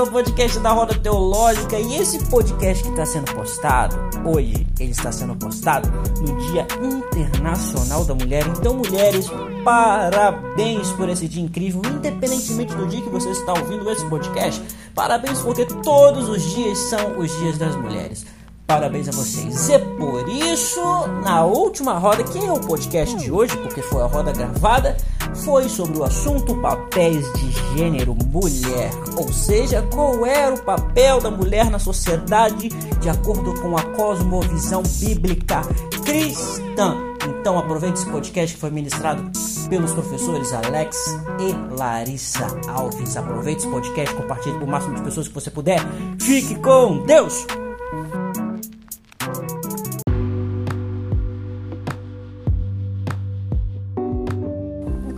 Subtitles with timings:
[0.00, 3.94] ao podcast da Roda Teológica e esse podcast que está sendo postado
[4.24, 5.90] hoje, ele está sendo postado
[6.20, 8.46] no Dia Internacional da Mulher.
[8.46, 9.26] Então, mulheres,
[9.62, 14.62] parabéns por esse dia incrível, independentemente do dia que você está ouvindo esse podcast.
[14.94, 18.24] Parabéns porque todos os dias são os dias das mulheres.
[18.70, 19.68] Parabéns a vocês.
[19.68, 20.80] E por isso,
[21.24, 24.96] na última roda, que é o podcast de hoje, porque foi a roda gravada,
[25.44, 31.32] foi sobre o assunto papéis de gênero mulher, ou seja, qual era o papel da
[31.32, 35.62] mulher na sociedade de acordo com a cosmovisão bíblica
[36.04, 36.96] cristã.
[37.28, 39.32] Então aproveite esse podcast que foi ministrado
[39.68, 43.16] pelos professores Alex e Larissa Alves.
[43.16, 45.80] Aproveite esse podcast, compartilhe com o máximo de pessoas que você puder.
[46.20, 47.44] Fique com Deus!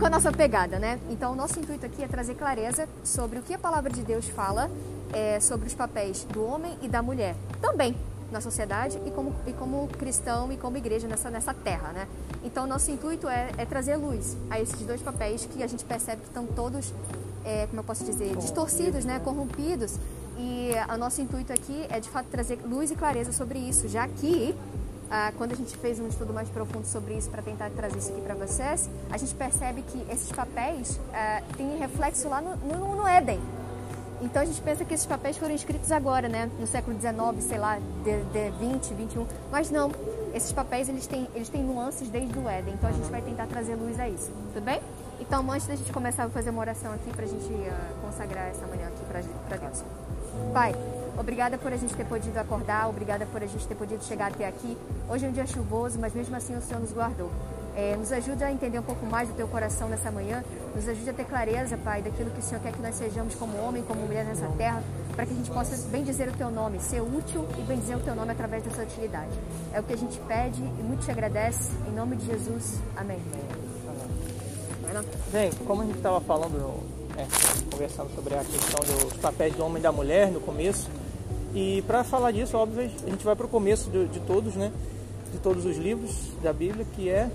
[0.03, 0.99] Com a nossa pegada, né?
[1.09, 4.27] Então, o nosso intuito aqui é trazer clareza sobre o que a palavra de Deus
[4.27, 4.69] fala
[5.13, 7.95] é, sobre os papéis do homem e da mulher, também
[8.29, 12.07] na sociedade e como, e como cristão e como igreja nessa, nessa terra, né?
[12.43, 16.21] Então, nosso intuito é, é trazer luz a esses dois papéis que a gente percebe
[16.21, 16.93] que estão todos,
[17.45, 19.21] é, como eu posso dizer, distorcidos, né?
[19.23, 19.97] Corrompidos.
[20.37, 24.07] E o nosso intuito aqui é, de fato, trazer luz e clareza sobre isso, já
[24.07, 24.55] que
[25.15, 28.11] ah, quando a gente fez um estudo mais profundo sobre isso para tentar trazer isso
[28.11, 32.95] aqui para vocês, a gente percebe que esses papéis ah, têm reflexo lá no, no,
[32.95, 33.39] no, Éden.
[34.23, 37.59] Então a gente pensa que esses papéis foram escritos agora, né, no século XIX, sei
[37.59, 39.91] lá, de, de 20, 21, mas não.
[40.33, 42.73] Esses papéis eles têm, eles têm nuances desde o Éden.
[42.73, 44.31] Então a gente vai tentar trazer luz a isso.
[44.51, 44.81] Tudo bem?
[45.19, 48.47] Então antes da gente começar, vou fazer uma oração aqui para a gente uh, consagrar
[48.47, 49.05] essa manhã aqui
[49.47, 49.83] para Deus.
[50.53, 50.73] Pai,
[51.17, 54.47] Obrigada por a gente ter podido acordar, obrigada por a gente ter podido chegar até
[54.47, 54.75] aqui.
[55.07, 57.29] Hoje é um dia chuvoso, mas mesmo assim o Senhor nos guardou.
[57.75, 60.43] É, nos ajude a entender um pouco mais do teu coração nessa manhã,
[60.75, 63.57] nos ajude a ter clareza, Pai, daquilo que o Senhor quer que nós sejamos como
[63.57, 64.83] homem, como mulher nessa terra,
[65.15, 67.95] para que a gente possa bem dizer o teu nome, ser útil e bem dizer
[67.95, 69.31] o teu nome através dessa utilidade.
[69.71, 71.71] É o que a gente pede e muito te agradece.
[71.87, 72.79] Em nome de Jesus.
[72.95, 73.19] Amém.
[75.31, 77.25] Bem, como a gente estava falando, é,
[77.71, 80.89] conversando sobre a questão dos papéis do homem e da mulher no começo,
[81.53, 84.71] e para falar disso, óbvio, a gente vai para o começo de, de, todos, né?
[85.31, 87.29] De todos os livros da Bíblia, que é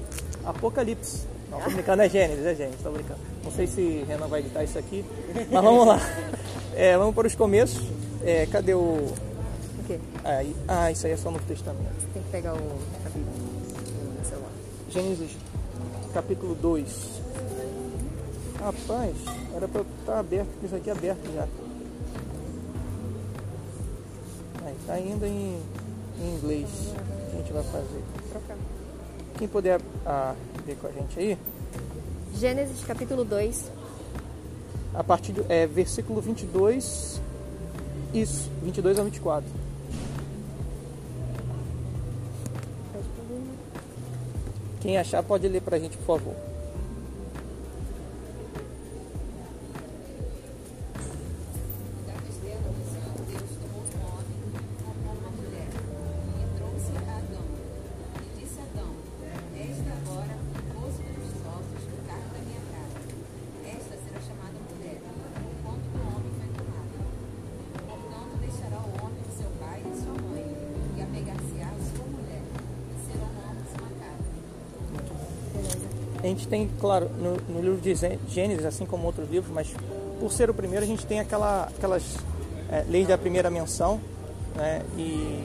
[0.44, 1.26] Apocalipse.
[1.50, 3.20] Não, tô brincando, é Gênesis, é Gênesis, tô brincando.
[3.44, 5.04] Não sei se Renan vai editar isso aqui,
[5.50, 5.98] mas vamos lá.
[6.74, 7.82] É, vamos para os começos.
[8.24, 8.78] É, cadê o...
[8.78, 9.98] O quê?
[10.24, 11.90] Ah, ah, isso aí é só no Testamento.
[11.98, 13.36] Você tem que pegar o capítulo
[14.16, 14.50] no celular.
[14.88, 15.30] Gênesis,
[16.14, 17.17] capítulo 2.
[18.60, 19.14] Rapaz,
[19.54, 21.46] era para estar tá aberto, isso aqui é aberto já.
[24.88, 25.60] Está ainda em,
[26.18, 26.68] em, inglês
[27.30, 28.02] que a gente vai fazer.
[29.36, 31.38] Quem puder ah, ver com a gente aí.
[32.34, 33.70] Gênesis capítulo 2.
[34.94, 37.20] A partir do é, versículo 22.
[38.14, 39.46] Isso, 22 a 24.
[44.80, 46.34] Quem achar pode ler para a gente, por favor.
[76.22, 77.94] A gente tem, claro, no, no, livro de
[78.28, 79.68] Gênesis, assim como outros livros, mas
[80.18, 82.16] por ser o primeiro, a gente tem aquela, aquelas
[82.70, 84.00] é, leis da primeira menção,
[84.56, 84.82] né?
[84.96, 85.44] E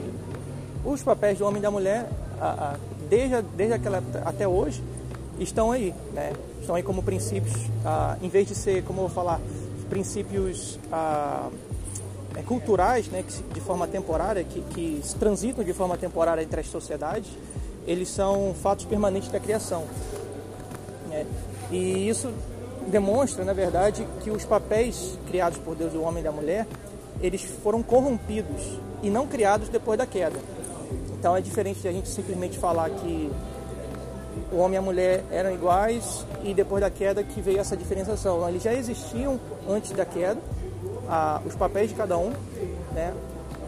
[0.84, 2.08] os papéis do homem e da mulher,
[2.40, 2.76] a, a,
[3.08, 4.82] desde, desde aquela até hoje,
[5.38, 6.32] estão aí, né?
[6.60, 7.54] Estão aí como princípios,
[7.84, 9.40] a, em vez de ser, como eu vou falar,
[9.88, 10.78] princípios
[12.36, 13.22] é, culturais, né?
[13.22, 17.30] Que, de forma temporária, que, que transitam de forma temporária entre as sociedades,
[17.86, 19.84] eles são fatos permanentes da criação.
[21.14, 21.24] É,
[21.70, 22.32] e isso
[22.88, 26.66] demonstra, na verdade, que os papéis criados por Deus, o homem e da mulher,
[27.20, 30.38] eles foram corrompidos e não criados depois da queda.
[31.18, 33.30] Então é diferente de a gente simplesmente falar que
[34.52, 38.46] o homem e a mulher eram iguais e depois da queda que veio essa diferenciação.
[38.48, 39.38] Eles já existiam
[39.68, 40.40] antes da queda,
[41.08, 42.32] a, os papéis de cada um,
[42.92, 43.14] né?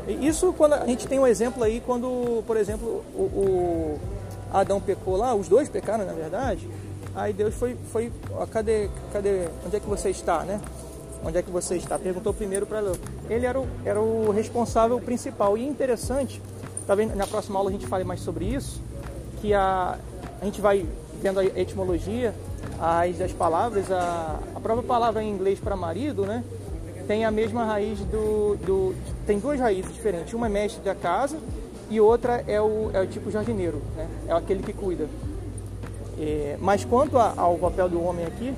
[0.08, 4.00] E isso quando a gente tem um exemplo aí quando, por exemplo, o, o
[4.52, 6.68] Adão pecou lá, os dois pecaram na verdade,
[7.16, 8.12] Aí Deus foi, foi
[8.52, 10.60] cadê, cadê, onde é que você está, né?
[11.24, 11.98] Onde é que você está?
[11.98, 12.92] Perguntou primeiro para ele.
[13.28, 15.56] Ele era o, era o responsável principal.
[15.56, 16.40] E é interessante,
[16.86, 18.80] talvez na próxima aula a gente fale mais sobre isso,
[19.40, 19.98] que a,
[20.40, 20.86] a gente vai
[21.22, 22.34] vendo a etimologia
[22.78, 26.44] as das palavras, a, a própria palavra em inglês para marido, né?
[27.06, 28.94] tem a mesma raiz do, do.
[29.26, 30.34] Tem duas raízes diferentes.
[30.34, 31.38] Uma é mestre da casa
[31.88, 34.08] e outra é o, é o tipo jardineiro, né?
[34.28, 35.08] é aquele que cuida.
[36.18, 38.54] É, mas quanto a, ao papel do homem aqui,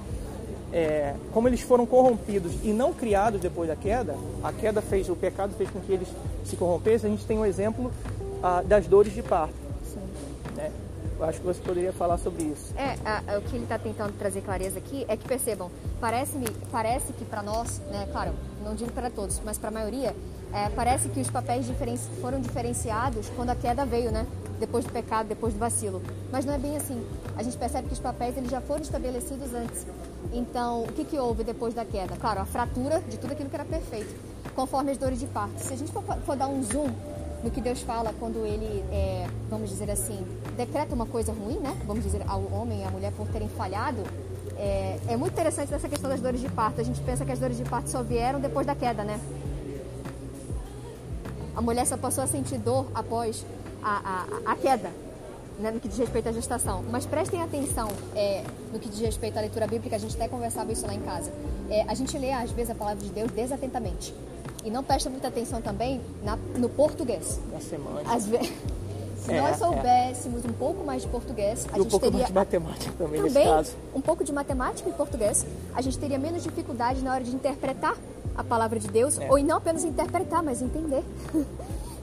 [0.72, 5.16] é, como eles foram corrompidos e não criados depois da queda, a queda fez, o
[5.16, 6.08] pecado fez com que eles
[6.44, 7.90] se corrompessem, a gente tem um exemplo
[8.42, 9.54] ah, das dores de parto.
[9.84, 10.00] Sim.
[10.54, 10.70] Né?
[11.18, 12.72] Eu acho que você poderia falar sobre isso.
[12.76, 15.70] É, a, o que ele está tentando trazer clareza aqui é que percebam,
[16.00, 18.32] parece-me, parece que para nós, né, claro,
[18.64, 20.14] não digo para todos, mas para a maioria,
[20.52, 24.26] é, parece que os papéis diferenci foram diferenciados quando a queda veio, né?
[24.58, 26.02] Depois do pecado, depois do vacilo.
[26.32, 27.04] Mas não é bem assim.
[27.36, 29.86] A gente percebe que os papéis eles já foram estabelecidos antes.
[30.32, 32.16] Então, o que, que houve depois da queda?
[32.16, 34.14] Claro, a fratura de tudo aquilo que era perfeito,
[34.54, 35.58] conforme as dores de parto.
[35.58, 36.88] Se a gente for, for dar um zoom
[37.42, 40.18] no que Deus fala quando ele, é, vamos dizer assim,
[40.56, 41.76] decreta uma coisa ruim, né?
[41.86, 44.02] Vamos dizer, ao homem e à mulher por terem falhado,
[44.56, 46.80] é, é muito interessante essa questão das dores de parto.
[46.80, 49.20] A gente pensa que as dores de parto só vieram depois da queda, né?
[51.54, 53.44] A mulher só passou a sentir dor após
[53.82, 54.90] a, a, a queda
[55.58, 56.84] né, no que diz respeito à gestação.
[56.90, 60.72] Mas prestem atenção é, no que diz respeito à leitura bíblica, a gente até conversava
[60.72, 61.32] isso lá em casa.
[61.68, 64.14] É, a gente lê, às vezes, a palavra de Deus desatentamente.
[64.64, 67.40] E não presta muita atenção também na, no português.
[67.52, 68.02] Na semana.
[68.06, 68.52] Às vezes.
[69.18, 69.58] Se é, nós é.
[69.58, 72.26] soubéssemos um pouco mais de português, a e gente um pouco teria.
[72.26, 73.76] De matemática também, também nesse caso.
[73.94, 75.44] Um pouco de matemática e português,
[75.74, 77.96] a gente teria menos dificuldade na hora de interpretar
[78.36, 79.28] a palavra de Deus, é.
[79.28, 81.02] ou não apenas interpretar, mas entender.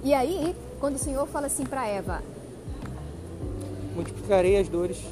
[0.04, 0.54] e aí,
[0.86, 2.22] quando o Senhor fala assim para Eva,
[3.96, 5.04] multiplicarei as dores.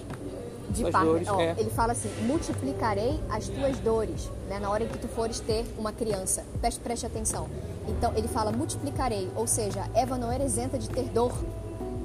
[0.69, 1.55] De par, dores, ó, é.
[1.57, 5.65] Ele fala assim: multiplicarei as tuas dores, né, na hora em que tu fores ter
[5.75, 6.45] uma criança.
[6.61, 7.47] Preste, preste atenção.
[7.87, 11.33] Então ele fala multiplicarei, ou seja, Eva não era isenta de ter dor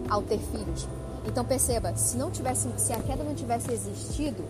[0.08, 0.88] ao ter filhos.
[1.26, 4.44] Então perceba, se não tivesse, se a queda não tivesse existido,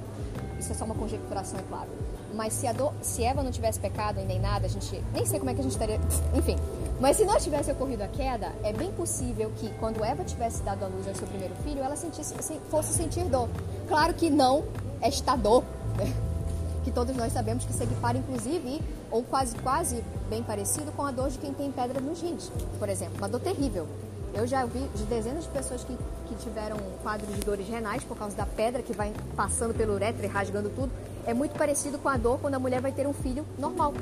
[0.61, 1.88] isso é só uma conjecturação, é claro.
[2.37, 5.26] Mas se, a dor, se Eva não tivesse pecado e nem nada, a gente nem
[5.26, 5.99] sei como é que a gente estaria,
[6.37, 6.56] enfim,
[7.00, 10.84] mas se não tivesse ocorrido a queda, é bem possível que quando Eva tivesse dado
[10.84, 12.34] a luz ao seu primeiro filho, ela sentisse,
[12.70, 13.48] fosse sentir dor.
[13.86, 14.64] Claro que não
[15.00, 15.62] esta dor,
[15.96, 16.12] né?
[16.82, 21.12] que todos nós sabemos que se equipara, inclusive, ou quase, quase bem parecido com a
[21.12, 23.18] dor de quem tem pedra nos rins, por exemplo.
[23.18, 23.86] Uma dor terrível.
[24.34, 25.96] Eu já vi de dezenas de pessoas que,
[26.26, 30.26] que tiveram quadros de dores renais por causa da pedra que vai passando pelo uretra
[30.26, 30.90] e rasgando tudo.
[31.26, 33.92] É muito parecido com a dor quando a mulher vai ter um filho normal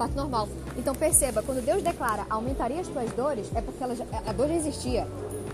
[0.00, 0.48] parto normal.
[0.76, 3.94] Então perceba, quando Deus declara aumentaria as tuas dores, é porque ela
[4.26, 5.06] a dor já existia.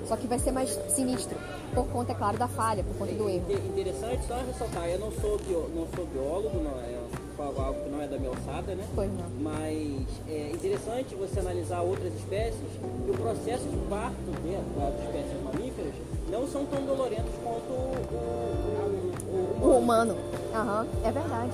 [0.06, 1.36] Só que vai ser mais sinistro,
[1.74, 3.44] por conta, é claro, da falha, por conta do erro.
[3.50, 6.96] Interessante só ressaltar, eu não sou, bio, não sou biólogo, não é
[7.38, 8.84] algo que não é da minha alçada, né?
[8.94, 9.28] Pois não.
[9.40, 12.60] Mas é interessante você analisar outras espécies
[13.06, 15.94] e o processo de parto das espécies mamíferas
[16.30, 20.16] não são tão dolorentos quanto o, o, o, o humano.
[20.54, 21.52] Aham, uhum, é verdade.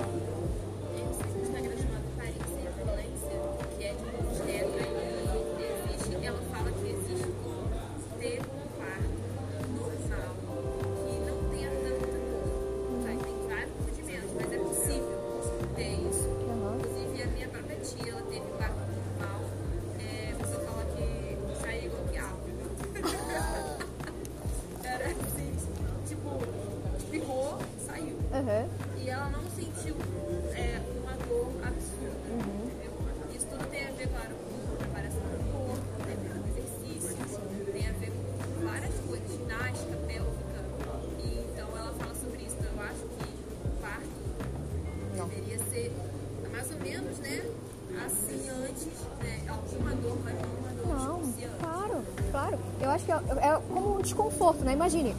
[54.03, 54.73] Desconforto, né?
[54.73, 55.15] Imagine,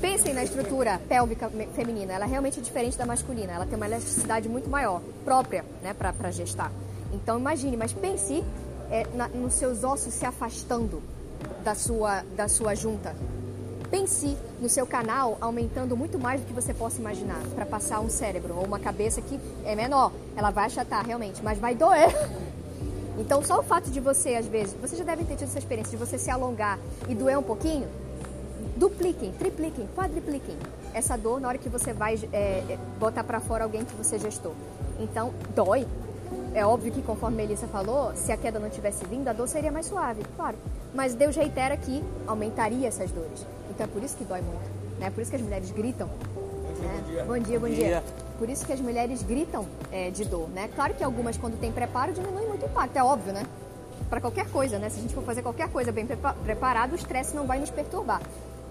[0.00, 4.48] pensem na estrutura pélvica feminina, ela é realmente diferente da masculina, ela tem uma elasticidade
[4.48, 6.72] muito maior, própria, né, para gestar.
[7.12, 8.42] Então imagine, mas pense
[8.90, 11.02] é, na, nos seus ossos se afastando
[11.62, 13.14] da sua, da sua junta.
[13.90, 18.08] Pense no seu canal aumentando muito mais do que você possa imaginar para passar um
[18.08, 20.10] cérebro ou uma cabeça que é menor.
[20.34, 22.10] Ela vai achatar realmente, mas vai doer.
[23.16, 25.92] Então, só o fato de você, às vezes, você já deve ter tido essa experiência
[25.92, 27.86] de você se alongar e doer um pouquinho,
[28.76, 30.56] dupliquem, tripliquem, quadripliquem
[30.92, 34.18] essa dor na hora que você vai é, é botar para fora alguém que você
[34.18, 34.52] gestou.
[34.98, 35.86] Então, dói.
[36.54, 39.48] É óbvio que, conforme a Melissa falou, se a queda não tivesse vindo, a dor
[39.48, 40.56] seria mais suave, claro.
[40.94, 43.44] Mas Deus reitera que aumentaria essas dores.
[43.68, 45.00] Então é por isso que dói muito.
[45.00, 45.10] Né?
[45.10, 46.08] Por isso que as mulheres gritam.
[46.32, 46.94] Bom dia, né?
[46.96, 47.24] bom dia.
[47.24, 48.04] Bom dia, bom, dia.
[48.38, 50.70] Por isso que as mulheres gritam é, de dor, né?
[50.76, 53.44] Claro que algumas, quando tem preparo, diminuem muito o impacto, é óbvio, né?
[54.08, 54.88] Para qualquer coisa, né?
[54.88, 58.20] Se a gente for fazer qualquer coisa bem preparado, o estresse não vai nos perturbar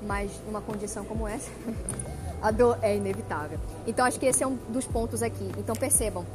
[0.06, 1.50] mas numa condição como essa,
[2.44, 3.58] a dor é inevitável.
[3.88, 5.50] Então acho que esse é um dos pontos aqui.
[5.58, 6.26] Então percebam,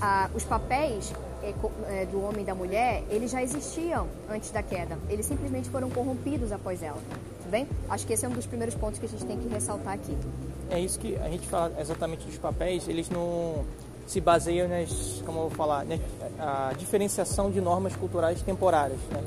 [0.00, 1.12] a, os papéis
[1.88, 4.98] é, do homem e da mulher, eles já existiam antes da queda.
[5.08, 6.98] Eles simplesmente foram corrompidos após ela.
[7.42, 7.66] Tudo bem?
[7.88, 10.16] Acho que esse é um dos primeiros pontos que a gente tem que ressaltar aqui.
[10.70, 13.64] É isso que a gente fala exatamente dos papéis, eles não
[14.06, 15.98] se baseiam nas, como eu vou falar, né,
[16.38, 19.22] a diferenciação de normas culturais temporárias, né,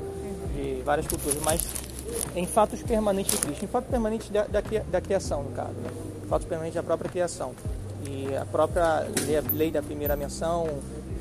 [0.54, 1.60] de várias culturas, mas
[2.36, 5.90] em fatos permanentes de Cristo, em fatos permanentes da, da, da criação, no caso, né,
[6.28, 7.52] fatos permanentes da própria criação.
[8.06, 9.06] E a própria
[9.52, 10.68] lei, da primeira menção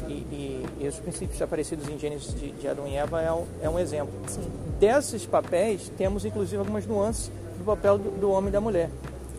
[0.07, 3.45] e, e, e, os princípios aparecidos em Gênesis de, de Adão e Eva é um,
[3.61, 4.13] é um exemplo.
[4.27, 4.47] Sim.
[4.79, 8.89] Desses papéis, temos inclusive algumas nuances do papel do, do homem e da mulher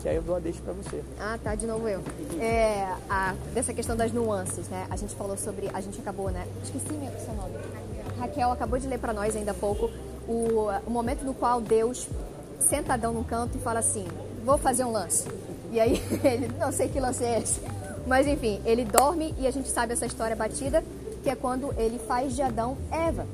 [0.01, 1.03] que aí eu dou a deixa para você.
[1.19, 2.01] Ah, tá, de novo eu.
[2.39, 4.87] É, a, dessa questão das nuances, né?
[4.89, 6.47] A gente falou sobre, a gente acabou, né?
[6.63, 7.55] Esqueci meu seu nome.
[8.17, 9.89] Raquel acabou de ler para nós ainda há pouco
[10.27, 12.07] o, o momento no qual Deus
[12.59, 14.05] sentadão num canto e fala assim:
[14.45, 15.27] "Vou fazer um lance".
[15.71, 17.59] E aí ele, não sei que lance é esse.
[18.07, 20.83] Mas enfim, ele dorme e a gente sabe essa história batida,
[21.23, 23.25] que é quando ele faz de Adão Eva.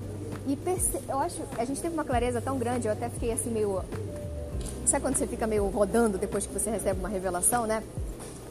[0.48, 1.00] E perce...
[1.08, 3.82] eu acho, a gente teve uma clareza tão grande, eu até fiquei assim meio
[4.86, 7.82] Sabe quando você fica meio rodando depois que você recebe uma revelação, né?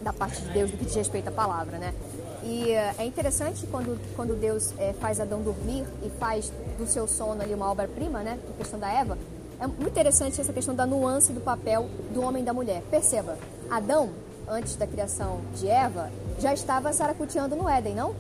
[0.03, 1.95] Da parte de Deus, do que diz respeito à palavra, né?
[2.43, 7.07] E uh, é interessante quando, quando Deus é, faz Adão dormir e faz do seu
[7.07, 8.39] sono ali uma obra-prima, né?
[8.53, 9.17] A questão da Eva.
[9.61, 12.83] É muito interessante essa questão da nuance do papel do homem e da mulher.
[12.91, 13.39] Perceba,
[13.71, 14.11] Adão,
[14.49, 18.15] antes da criação de Eva, já estava saracuteando no Éden, não?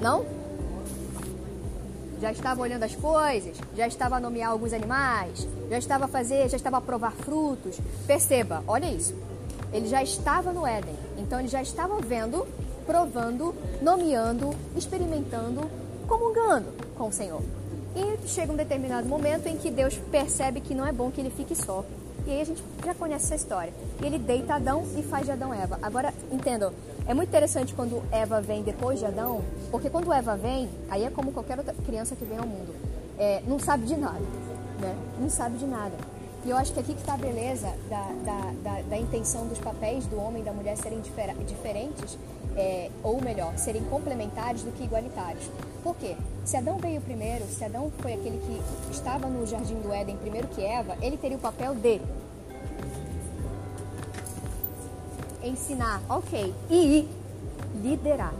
[0.00, 0.42] Não?
[2.22, 6.48] já estava olhando as coisas, já estava a nomear alguns animais, já estava a fazer,
[6.48, 7.76] já estava a provar frutos.
[8.06, 9.12] Perceba, olha isso.
[9.72, 12.46] Ele já estava no Éden, então ele já estava vendo,
[12.86, 15.68] provando, nomeando, experimentando,
[16.06, 17.42] comungando com o Senhor.
[17.96, 21.30] E chega um determinado momento em que Deus percebe que não é bom que ele
[21.30, 21.84] fique só.
[22.26, 23.72] E aí a gente já conhece essa história.
[24.00, 25.78] E ele deita Adão e faz de Adão Eva.
[25.82, 26.72] Agora, entendam,
[27.06, 31.10] é muito interessante quando Eva vem depois de Adão, porque quando Eva vem, aí é
[31.10, 32.74] como qualquer outra criança que vem ao mundo.
[33.18, 34.20] É, não sabe de nada,
[34.80, 34.96] né?
[35.20, 35.94] Não sabe de nada.
[36.44, 39.58] E eu acho que aqui que está a beleza da, da, da, da, intenção dos
[39.58, 42.18] papéis do homem e da mulher serem difer diferentes,
[42.56, 45.48] é, ou melhor, serem complementares do que igualitários.
[45.84, 46.16] Por quê?
[46.44, 50.48] Se Adão veio primeiro, se Adão foi aquele que estava no jardim do Éden primeiro
[50.48, 52.00] que Eva, ele teria o papel de
[55.44, 57.08] ensinar, ok, e
[57.82, 58.34] liderar.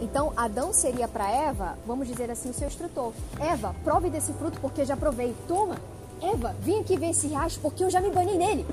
[0.00, 3.12] Então, Adão seria para Eva, vamos dizer assim, o seu instrutor.
[3.38, 5.34] Eva, prove desse fruto porque já provei.
[5.46, 5.76] Toma.
[6.20, 8.66] Eva, vem aqui ver esse riacho porque eu já me banhei nele.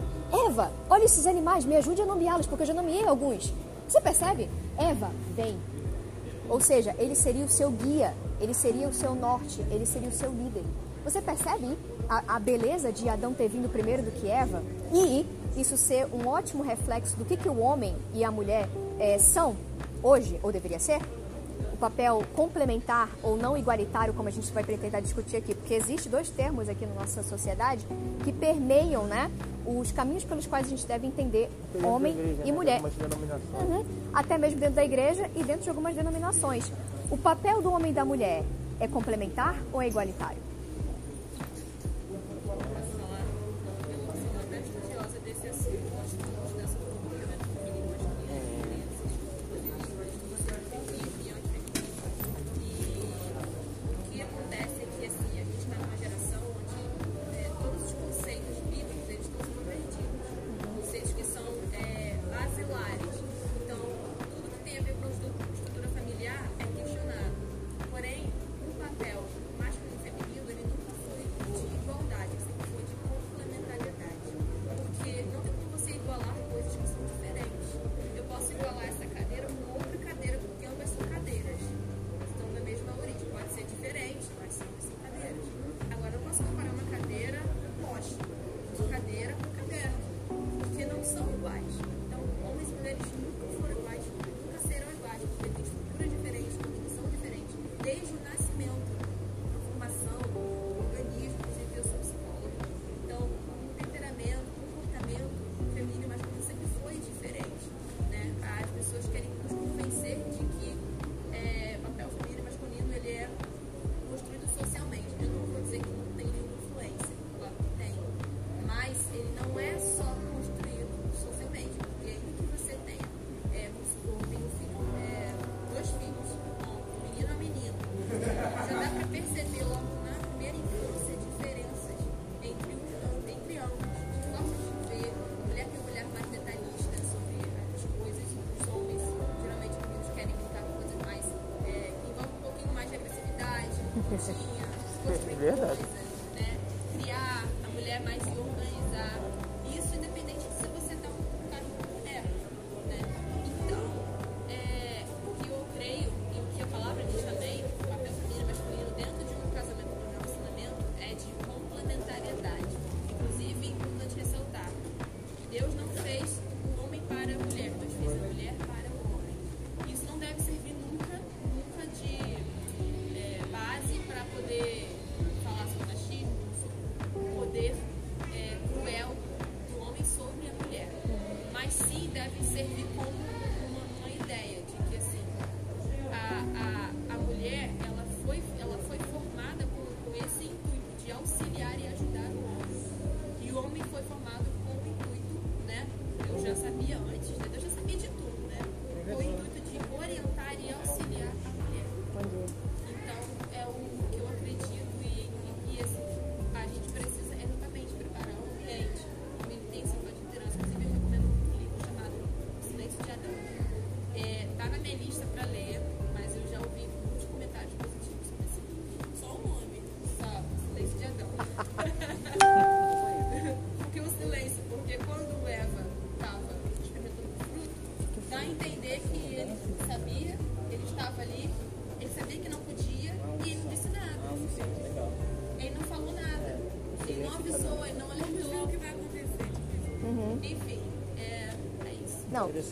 [0.47, 3.53] Eva, olha esses animais, me ajude a nomeá-los porque eu já nomeei alguns.
[3.87, 4.49] Você percebe?
[4.77, 5.57] Eva, vem.
[6.49, 10.13] Ou seja, ele seria o seu guia, ele seria o seu norte, ele seria o
[10.13, 10.63] seu líder.
[11.03, 11.77] Você percebe
[12.09, 14.63] a, a beleza de Adão ter vindo primeiro do que Eva?
[14.91, 15.25] E
[15.57, 18.67] isso ser um ótimo reflexo do que, que o homem e a mulher
[18.99, 19.55] é, são
[20.01, 21.01] hoje, ou deveria ser?
[21.83, 26.29] Papel complementar ou não igualitário, como a gente vai tentar discutir aqui, porque existe dois
[26.29, 27.85] termos aqui na nossa sociedade
[28.23, 29.29] que permeiam né,
[29.65, 32.81] os caminhos pelos quais a gente deve entender dentro homem igreja, e né, mulher.
[32.81, 33.85] Uhum.
[34.13, 36.71] Até mesmo dentro da igreja e dentro de algumas denominações.
[37.11, 38.45] O papel do homem e da mulher
[38.79, 40.52] é complementar ou é igualitário?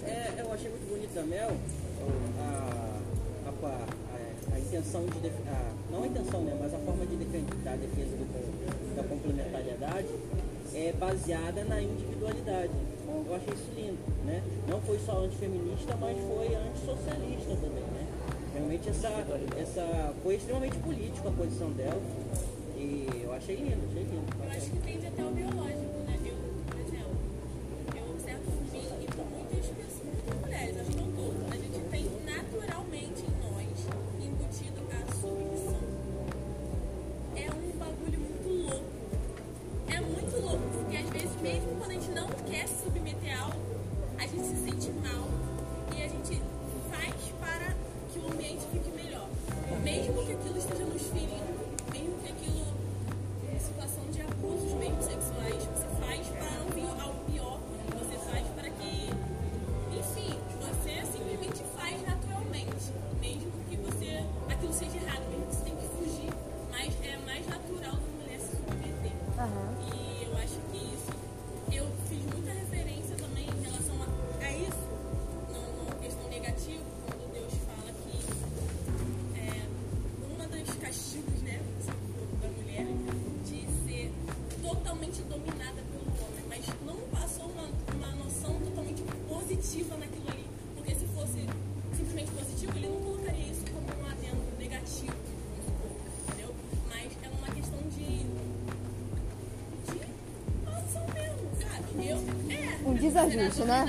[0.03, 1.51] É, eu achei muito bonito né, da
[2.39, 5.27] a, a, a, a intenção de.
[5.27, 6.57] A, não a intenção, né?
[6.60, 10.07] Mas a forma de defender a defesa do, da complementariedade
[10.74, 12.71] é baseada na individualidade.
[13.07, 14.41] Eu achei isso lindo, né?
[14.67, 18.08] Não foi só antifeminista, mas foi antissocialista também, né?
[18.54, 19.10] Realmente essa,
[19.60, 22.01] essa foi extremamente política a posição dela
[22.75, 24.25] e eu achei lindo, achei lindo.
[24.43, 25.70] Eu acho que tende até o biológico.
[29.52, 29.90] Thank you.
[103.02, 103.84] 디자인중呢.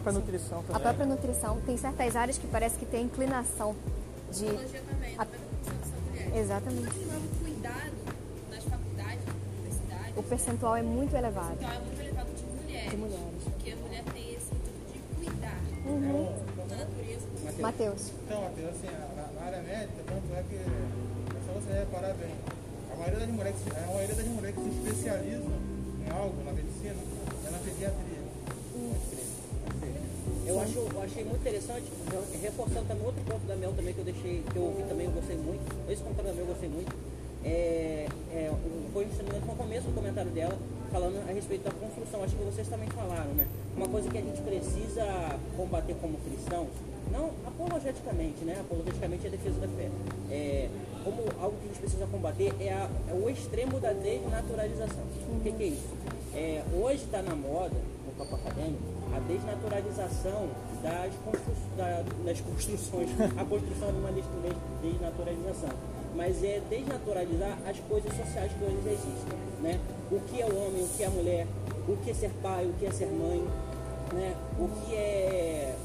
[0.00, 0.18] própria Sim.
[0.18, 0.76] nutrição também.
[0.76, 1.60] A própria nutrição.
[1.60, 3.76] Tem certas áreas que parece que tem inclinação
[4.32, 4.46] de.
[4.46, 5.22] Também, a...
[5.22, 6.38] a...
[6.38, 6.88] Exatamente.
[6.88, 7.92] O cuidado
[8.50, 9.24] nas faculdades,
[9.58, 10.16] universidades.
[10.16, 11.52] O percentual é muito elevado.
[11.52, 12.90] O percentual é muito elevado de mulheres.
[12.90, 13.42] De mulheres.
[13.44, 14.50] Porque a mulher tem esse
[14.92, 15.60] tipo de cuidar.
[15.62, 15.82] Né?
[15.86, 16.68] Uhum.
[16.68, 17.26] Da natureza.
[17.60, 18.12] Matheus.
[18.24, 18.88] Então, Matheus, assim,
[19.36, 20.56] na área médica, tanto é que.
[20.56, 22.34] É só você reparar bem.
[22.92, 25.52] A maioria das mulheres, a maioria das mulheres que se especializam
[26.06, 26.96] em algo na medicina
[27.46, 28.09] é na pediatria.
[30.50, 31.84] Eu, acho, eu achei muito interessante,
[32.42, 35.12] reforçando também outro ponto da Mel também que eu deixei, que eu ouvi também, eu
[35.12, 35.62] gostei muito.
[35.88, 36.92] Esse comentário da Mel eu gostei muito.
[37.44, 38.52] É, é,
[38.92, 40.58] foi justamente no começo do comentário dela,
[40.90, 42.24] falando a respeito da construção.
[42.24, 43.46] Acho que vocês também falaram, né?
[43.76, 46.68] Uma coisa que a gente precisa combater como cristãos,
[47.12, 48.58] não apologeticamente, né?
[48.58, 49.88] Apologeticamente é a defesa da fé.
[50.32, 50.68] É,
[51.04, 55.04] como algo que a gente precisa combater é, a, é o extremo da desnaturalização.
[55.30, 55.94] O que, que é isso?
[56.34, 58.82] É, hoje está na moda, no campo acadêmico,
[59.14, 60.48] a desnaturalização
[60.82, 65.70] das, constru- da- das construções, a construção de uma des- des- desnaturalização.
[66.14, 69.38] Mas é desnaturalizar as coisas sociais que hoje existem.
[69.62, 69.78] Né?
[70.10, 71.46] O que é o homem, o que é a mulher,
[71.88, 73.42] o que é ser pai, o que é ser mãe,
[74.12, 74.34] né?
[74.58, 75.76] o que é,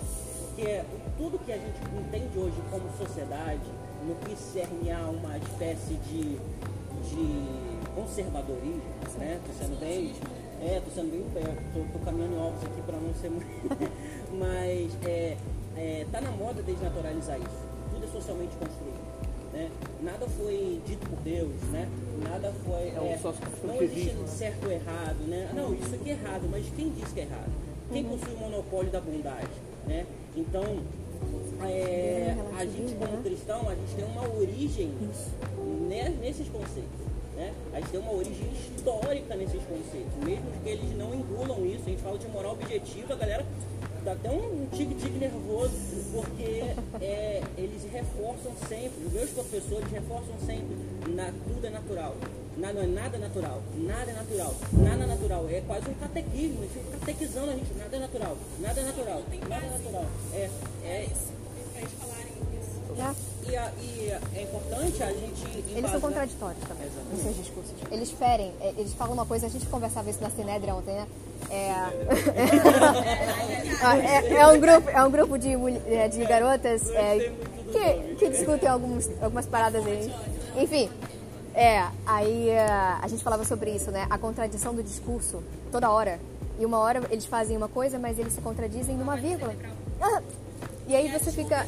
[0.52, 0.86] o que é
[1.18, 3.62] tudo que a gente entende hoje como sociedade,
[4.08, 6.38] no que cerne a uma espécie de,
[7.10, 8.82] de conservadorismo,
[9.18, 9.40] né?
[9.46, 10.14] Tô sendo bem,
[10.62, 13.92] é, tô sendo bem, é, tô, tô caminhando em ovos aqui para não ser muito,
[14.38, 15.38] mas é,
[15.78, 17.66] é, tá na moda desnaturalizar isso.
[17.92, 19.06] Tudo é socialmente construído.
[19.54, 19.70] Né?
[20.04, 21.88] Nada foi dito por Deus, né?
[22.22, 22.90] Nada foi.
[22.90, 24.28] É o é, socioconstrutivismo, não existe né?
[24.28, 25.50] certo ou errado, né?
[25.54, 27.52] Não, isso aqui é errado, mas quem diz que é errado?
[27.92, 29.48] Quem possui o monopólio da bondade,
[29.88, 30.06] né?
[30.36, 30.64] Então,
[31.62, 34.92] é, a gente como cristão, a gente tem uma origem
[35.88, 37.00] ne- nesses conceitos,
[37.36, 37.54] né?
[37.74, 41.84] A gente tem uma origem histórica nesses conceitos, mesmo que eles não engulam isso.
[41.86, 43.46] A gente fala de moral objetiva, a galera
[44.04, 45.74] dá até um tique-tique nervoso,
[46.14, 46.64] porque
[47.02, 52.16] é, eles reforçam sempre, os meus professores reforçam sempre, na, tudo é natural.
[52.58, 55.50] Nada, não é nada natural, nada é natural, nada é natural.
[55.50, 59.24] É quase um catequismo, eles ficam catequizando a gente, nada é natural, nada é natural,
[59.50, 60.06] nada é natural.
[60.34, 60.50] É,
[60.86, 61.08] é,
[61.74, 63.35] Pra eles falarem isso.
[63.50, 65.46] E, a- e é importante a gente.
[65.48, 67.14] Eles são embasar- contraditórios também Exatamente.
[67.14, 67.74] nos seus discursos.
[67.92, 71.08] Eles ferem, é, eles falam uma coisa, a gente conversava isso na Sinédria ontem, né?
[71.50, 71.72] É,
[73.84, 75.50] Ah, é, é um grupo, é um grupo de,
[75.88, 77.32] é, de garotas é,
[77.72, 80.12] que, que discutem alguns, algumas paradas aí.
[80.58, 80.90] Enfim,
[81.54, 84.08] é, aí é, a gente falava sobre isso, né?
[84.10, 86.20] A contradição do discurso toda hora.
[86.58, 89.54] E uma hora eles fazem uma coisa, mas eles se contradizem numa vírgula.
[90.02, 90.22] Ah,
[90.88, 91.66] E aí você fica.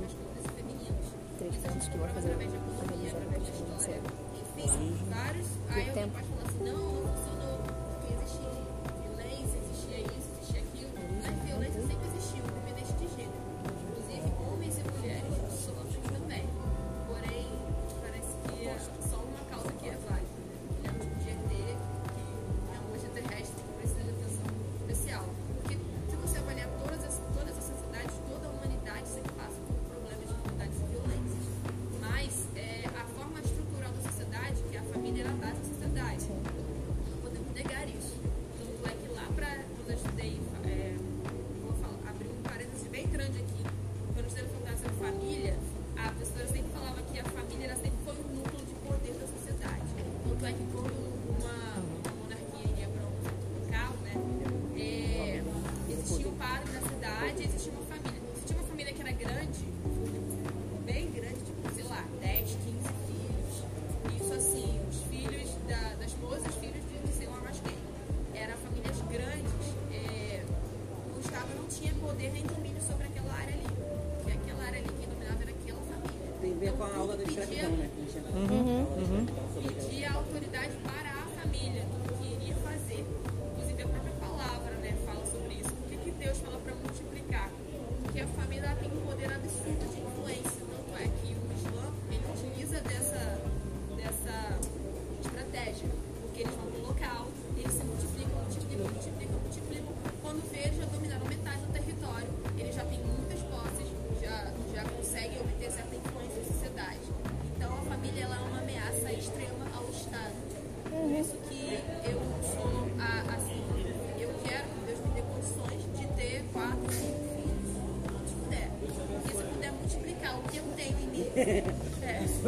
[0.00, 1.06] Masculinos e femininos.
[1.38, 3.26] Três a pontos que eu prova fazer organizar gente história.
[3.68, 4.00] vencer.
[4.58, 5.48] Enfim, vários.
[5.70, 6.12] Aí tempo.
[6.14, 8.67] pode falar assim, não, não funcionou, porque existia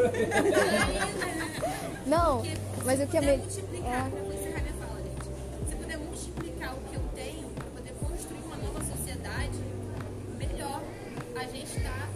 [2.07, 2.43] Não,
[2.85, 3.39] mas o que é melhor.
[3.39, 4.11] multiplicar,
[4.79, 5.25] fala, gente.
[5.71, 9.59] Se puder multiplicar o que eu tenho para poder construir uma nova sociedade,
[10.39, 10.81] melhor.
[11.37, 12.09] A gente conquistar,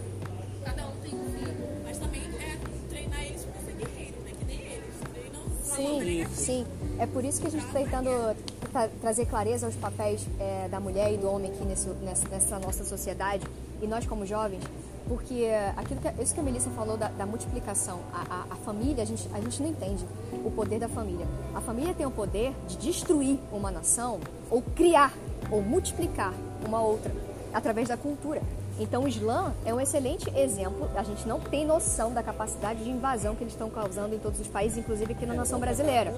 [0.63, 2.57] cada um tem um filho, mas também é
[2.89, 4.31] treinar eles para ser guerreiro, né?
[4.39, 4.93] Que nem eles.
[5.13, 6.65] Treinam Sim, sim.
[6.99, 8.35] É por isso que a gente está tentando
[8.71, 12.59] tra- trazer clareza aos papéis é, da mulher e do homem aqui nesse- nessa, nessa
[12.59, 13.45] nossa sociedade
[13.81, 14.63] e nós como jovens,
[15.07, 19.03] porque aquilo que, isso que a Melissa falou da, da multiplicação, a, a- a família,
[19.03, 20.05] a gente, a gente não entende
[20.43, 21.25] o poder da família.
[21.53, 25.13] A família tem o poder de destruir uma nação ou criar
[25.51, 26.33] ou multiplicar
[26.65, 27.11] uma outra
[27.53, 28.41] através da cultura.
[28.77, 30.89] Então o Islã é um excelente exemplo.
[30.95, 34.39] A gente não tem noção da capacidade de invasão que eles estão causando em todos
[34.39, 36.13] os países, inclusive aqui na nação brasileira.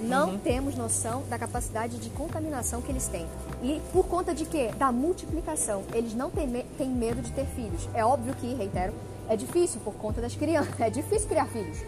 [0.00, 3.26] Não temos noção da capacidade de contaminação que eles têm.
[3.62, 4.70] E por conta de quê?
[4.76, 5.84] Da multiplicação.
[5.94, 7.88] Eles não têm, me- têm medo de ter filhos.
[7.94, 8.92] É óbvio que, reitero,
[9.28, 10.74] é difícil por conta das crianças.
[10.80, 11.78] É difícil criar filhos.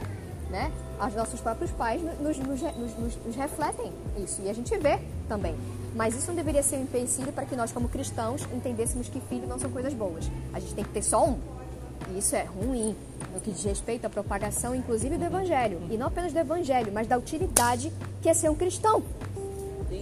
[0.48, 0.70] Né?
[1.04, 4.40] Os nossos próprios pais nos- nos- nos- nos refletem isso.
[4.44, 5.56] E a gente vê também.
[5.94, 9.48] Mas isso não deveria ser um empecilho para que nós, como cristãos, entendêssemos que filhos
[9.48, 10.28] não são coisas boas.
[10.52, 11.38] A gente tem que ter só um.
[12.10, 12.96] E isso é ruim
[13.32, 15.80] no que diz respeito à propagação, inclusive do evangelho.
[15.90, 19.02] E não apenas do evangelho, mas da utilidade que é ser um cristão.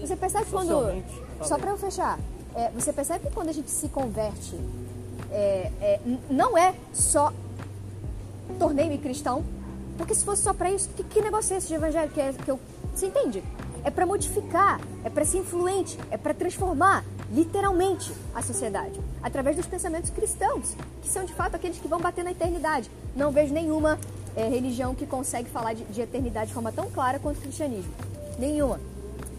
[0.00, 1.02] Você percebe quando.
[1.42, 2.18] Só para eu fechar.
[2.54, 4.58] é, você percebe que quando a gente se converte,
[5.30, 6.00] é, é,
[6.30, 7.32] não é só
[8.58, 9.44] tornei-me cristão,
[9.96, 12.32] porque se fosse só para isso, que, que negócio é esse de evangelho que, é,
[12.32, 12.58] que eu.
[12.94, 13.42] Você entende?
[13.84, 19.66] É para modificar, é para ser influente, é para transformar, literalmente, a sociedade, através dos
[19.66, 22.90] pensamentos cristãos, que são de fato aqueles que vão bater na eternidade.
[23.16, 23.98] Não vejo nenhuma
[24.36, 27.92] é, religião que consegue falar de, de eternidade de forma tão clara quanto o cristianismo.
[28.38, 28.80] Nenhuma.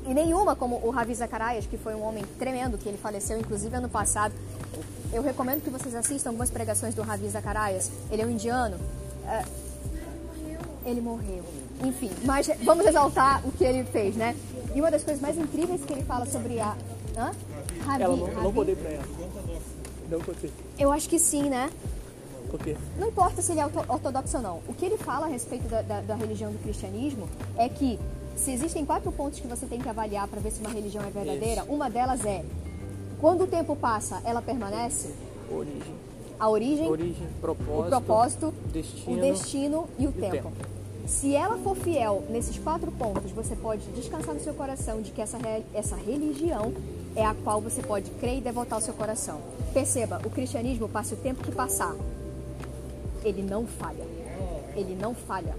[0.06, 3.76] E nenhuma como o Ravi Zacarias, que foi um homem tremendo, que ele faleceu inclusive
[3.76, 4.34] ano passado.
[5.14, 7.90] Eu recomendo que vocês assistam algumas pregações do Ravi Zacarias.
[8.12, 8.78] Ele é um indiano.
[9.26, 9.44] É,
[10.86, 11.44] ele morreu.
[11.84, 14.36] Enfim, mas vamos exaltar o que ele fez, né?
[14.74, 16.76] E uma das coisas mais incríveis que ele fala sobre a.
[17.18, 17.32] Hã?
[17.86, 19.04] Ravi, Ela não, eu não contei pra ela.
[20.10, 20.52] Não contei.
[20.80, 21.70] Eu acho que sim, né?
[23.00, 24.60] Não importa se ele é orto- ortodoxo ou não.
[24.68, 28.00] O que ele fala a respeito da, da- da religião do cristianismo é que
[28.36, 31.10] se existem quatro pontos que você tem que avaliar para ver se uma religião é
[31.10, 32.44] verdadeira, uma delas é
[33.20, 35.14] quando o tempo passa, ela permanece?
[35.52, 35.94] Origem.
[36.40, 40.52] A origem, Origem, propósito, o propósito, destino, o destino e o, e o tempo.
[41.06, 45.22] Se ela for fiel nesses quatro pontos, você pode descansar no seu coração de que
[45.22, 45.38] essa,
[45.74, 46.74] essa religião
[47.16, 49.42] é a qual você pode crer e devotar o seu coração.
[49.74, 51.94] Perceba, o cristianismo passa o tempo que passar.
[53.24, 54.06] Ele não falha.
[54.76, 55.56] Ele não falha.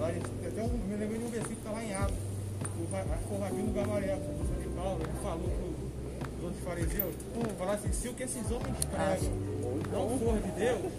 [0.00, 2.16] Até um, me lembrei de um versículo que está lá em Atos.
[2.76, 7.14] O, o Rabino Gamaliel, professor de Paulo, ele falou para os outros fariseus,
[7.58, 9.54] falar assim, se o que esses homens pregam
[9.92, 10.92] não for de Deus,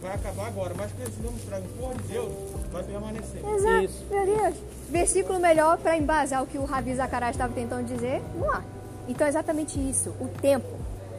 [0.00, 0.74] vai acabar agora.
[0.76, 2.32] Mas que esses homens pregam for de Deus,
[2.72, 3.44] vai permanecer.
[3.44, 4.04] Exato, Isso.
[4.10, 4.56] meu Deus.
[4.88, 8.62] Versículo melhor para embasar o que o Ravi Zacarias estava tentando dizer, não há.
[9.08, 10.68] Então é exatamente isso, o tempo.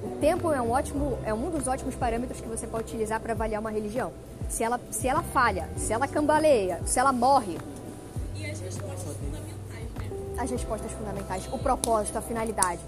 [0.03, 3.33] O tempo é um ótimo, é um dos ótimos parâmetros que você pode utilizar para
[3.33, 4.11] avaliar uma religião.
[4.47, 7.57] Se ela, se ela falha, se ela cambaleia, se ela morre,
[8.35, 10.37] E as respostas fundamentais, né?
[10.37, 12.79] as respostas fundamentais, o propósito, a finalidade.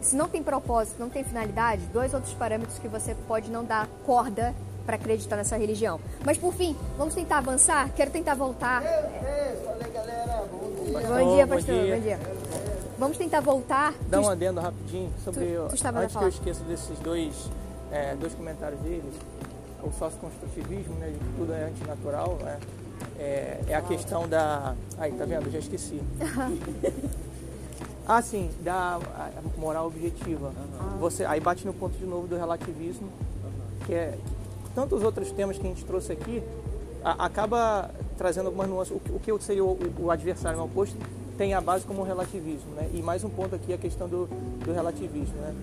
[0.00, 3.88] Se não tem propósito, não tem finalidade, dois outros parâmetros que você pode não dar
[4.06, 4.54] corda
[4.84, 5.98] para acreditar nessa religião.
[6.24, 7.90] Mas por fim, vamos tentar avançar?
[7.96, 8.82] Quero tentar voltar.
[9.92, 11.00] Galera, bom dia.
[11.08, 11.74] Bom dia, bom pastor.
[11.74, 11.94] dia.
[11.96, 12.20] Bom dia.
[12.98, 13.92] Vamos tentar voltar.
[14.08, 15.44] Dá um adendo rapidinho sobre.
[15.46, 17.34] tu- tu estava antes que eu esqueça desses dois,
[17.90, 19.14] é, dois comentários deles,
[19.82, 22.58] o sócio-construtivismo, né, de que tudo é antinatural, né?
[23.18, 24.74] É, é a questão da.
[24.98, 25.50] Aí, tá vendo?
[25.50, 26.00] Já esqueci.
[28.06, 29.00] ah, sim, da
[29.58, 30.52] moral objetiva.
[31.00, 33.08] Você, aí bate no ponto de novo do relativismo,
[33.86, 34.16] que é.
[34.74, 36.42] Tantos outros temas que a gente trouxe aqui,
[37.04, 38.96] a- acaba trazendo algumas nuances.
[38.96, 40.96] O, que- o que seria o, o adversário no oposto
[41.38, 42.88] tem a base como o relativismo, né?
[42.94, 44.26] E mais um ponto aqui, a questão do,
[44.64, 45.54] do relativismo, né?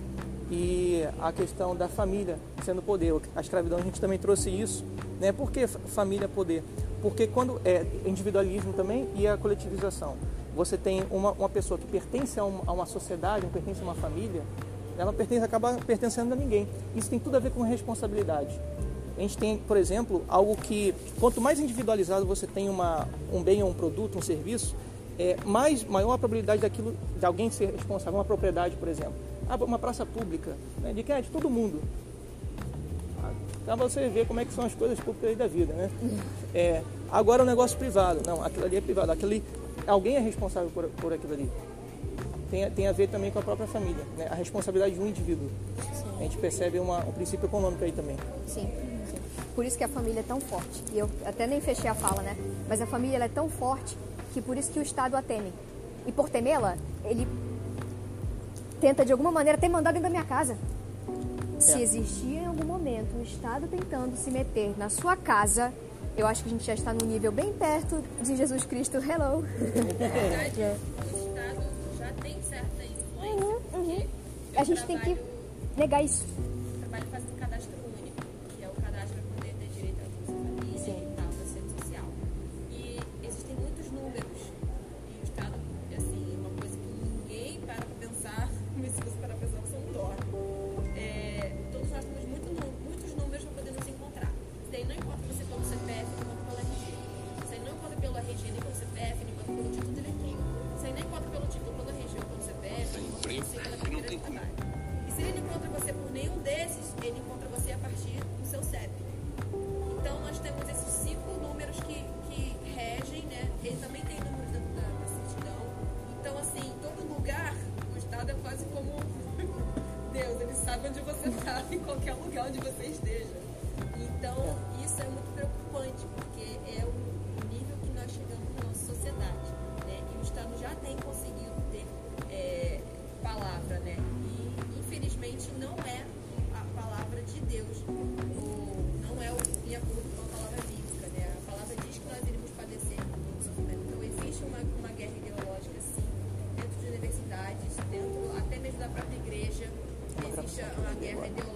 [0.50, 3.14] E a questão da família sendo poder.
[3.36, 4.84] A escravidão a gente também trouxe isso,
[5.20, 5.32] né?
[5.32, 6.62] Por que fa- família é poder?
[7.02, 10.16] Porque quando é individualismo também e a coletivização.
[10.56, 13.84] Você tem uma, uma pessoa que pertence a uma, a uma sociedade, não pertence a
[13.84, 14.42] uma família,
[14.98, 16.68] ela pertence, acaba pertencendo a ninguém.
[16.94, 18.60] Isso tem tudo a ver com responsabilidade.
[19.22, 23.62] A gente tem, por exemplo, algo que quanto mais individualizado você tem uma, um bem
[23.62, 24.76] ou um produto, um serviço,
[25.20, 29.14] é mais maior a probabilidade daquilo de alguém ser responsável, uma propriedade, por exemplo,
[29.48, 30.92] Ah, uma praça pública, né?
[30.92, 31.80] de quem é de todo mundo.
[33.62, 35.92] Então você vê como é que são as coisas públicas da vida, né?
[36.52, 36.82] É,
[37.12, 39.44] agora o negócio privado, não, aquilo ali é privado, ali,
[39.86, 41.48] alguém é responsável por, por aquilo ali.
[42.52, 44.28] Tem, tem a ver também com a própria família, né?
[44.30, 45.50] a responsabilidade de um indivíduo.
[46.20, 48.18] A gente percebe uma, um princípio econômico aí também.
[48.46, 48.70] Sim,
[49.10, 49.18] sim.
[49.56, 50.84] Por isso que a família é tão forte.
[50.94, 52.36] E eu até nem fechei a fala, né?
[52.68, 53.98] Mas a família ela é tão forte
[54.34, 55.52] que por isso que o Estado a teme.
[56.06, 57.26] E por temê-la, ele
[58.82, 60.58] tenta de alguma maneira até mandar dentro da minha casa.
[61.60, 61.82] Se É.
[61.82, 65.72] existia em algum momento um Estado tentando se meter na sua casa,
[66.18, 68.98] eu acho que a gente já está num nível bem perto de Jesus Cristo.
[68.98, 69.44] Hello!
[69.98, 71.11] Na
[74.62, 75.18] A gente tem que
[75.76, 76.24] negar isso.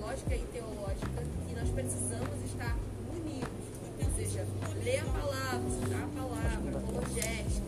[0.05, 2.77] Guerra ideológica e teológica e nós precisamos estar
[3.09, 3.49] unidos.
[4.03, 4.45] Ou seja,
[4.83, 7.64] ler a palavra, estudar a palavra, apologética,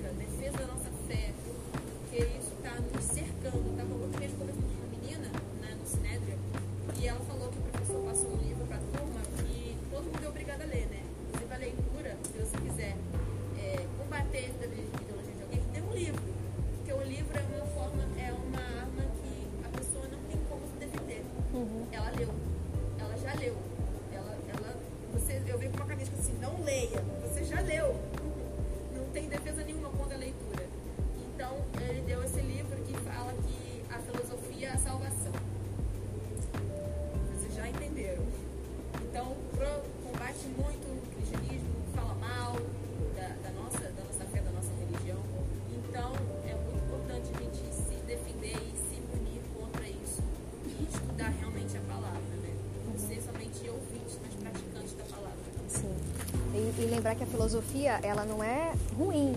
[57.08, 59.34] lembrar que a filosofia, ela não é ruim,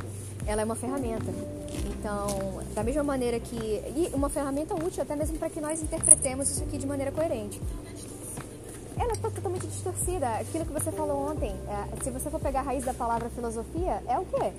[0.46, 1.26] ela é uma ferramenta.
[1.86, 3.56] Então, da mesma maneira que.
[3.56, 7.60] E uma ferramenta útil até mesmo para que nós interpretemos isso aqui de maneira coerente.
[8.98, 10.28] Ela está totalmente distorcida.
[10.40, 14.02] Aquilo que você falou ontem, é, se você for pegar a raiz da palavra filosofia,
[14.08, 14.52] é o quê?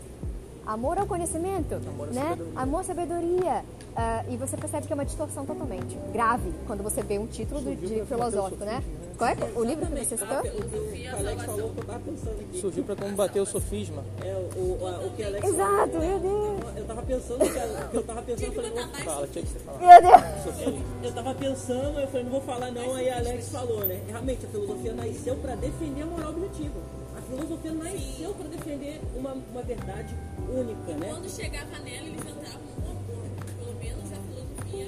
[0.65, 2.21] Amor ao conhecimento, Amor à né?
[2.29, 2.53] sabedoria.
[2.61, 3.65] Amor à sabedoria.
[3.95, 7.59] Ah, e você percebe que é uma distorção totalmente grave quando você vê um título
[7.61, 8.81] do- de filosófico, né?
[9.21, 10.39] Qual é o livro que você citou?
[10.39, 12.59] O que o Alex falou que eu tava pensando aqui.
[12.59, 14.03] Surgiu para combater o sofisma.
[14.25, 16.77] É, o, a- o que Alex Exato, falou, meu Deus.
[16.77, 19.59] Eu tava pensando, que, que eu tava pensando, eu falei, não, Fala, tinha que você
[19.59, 19.77] falar.
[19.77, 20.85] Meu Deus!
[21.03, 24.01] Eu tava pensando, eu falei, não vou falar não, aí a Alex falou, né?
[24.07, 26.79] Realmente, a filosofia nasceu para defender a moral objetiva.
[27.15, 30.15] A filosofia nasceu para defender uma, uma verdade
[30.51, 31.09] única, né?
[31.11, 33.55] Quando chegava nela, eles entravam no acordo.
[33.59, 34.87] Pelo menos a filosofia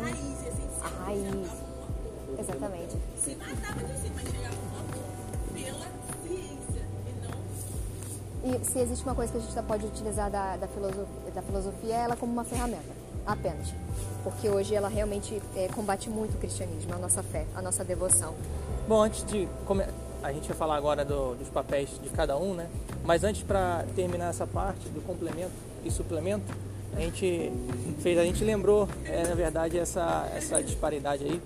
[0.00, 0.80] raiz, essencial.
[0.82, 1.61] A raiz.
[2.56, 2.96] Exatamente.
[3.22, 5.86] Se matava de si, mas chegava no acordo pela
[6.22, 10.68] ciência e não E se existe uma coisa que a gente pode utilizar da, da,
[10.68, 12.92] filosofia, da filosofia, é ela como uma ferramenta,
[13.26, 13.68] apenas.
[14.24, 18.34] Porque hoje ela realmente eh, combate muito o cristianismo, a nossa fé, a nossa devoção.
[18.86, 19.84] Bom, antes de come...
[20.22, 22.68] a gente vai falar agora do- dos papéis de cada um, né?
[23.04, 25.50] Mas antes para terminar essa parte do complemento
[25.84, 26.44] e suplemento,
[26.94, 27.52] a gente
[28.00, 31.40] fez, a gente lembrou, é, na verdade, essa essa disparidade aí,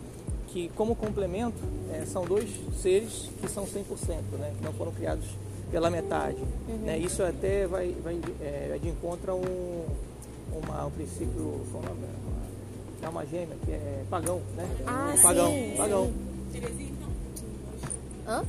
[0.56, 1.58] que como complemento
[1.92, 2.48] é, são dois
[2.80, 3.76] seres que são 100%,
[4.38, 4.54] né?
[4.56, 5.26] Que não foram criados
[5.70, 6.38] pela metade,
[6.82, 6.96] né?
[6.96, 9.84] Isso até vai vai é, de encontro a um
[10.64, 12.00] uma, um princípio, qual é nome?
[12.26, 14.66] Uma- é uma gêmea que é pagão, né?
[14.86, 16.10] Ah, pagão, sim, pagão.
[18.26, 18.42] Hã?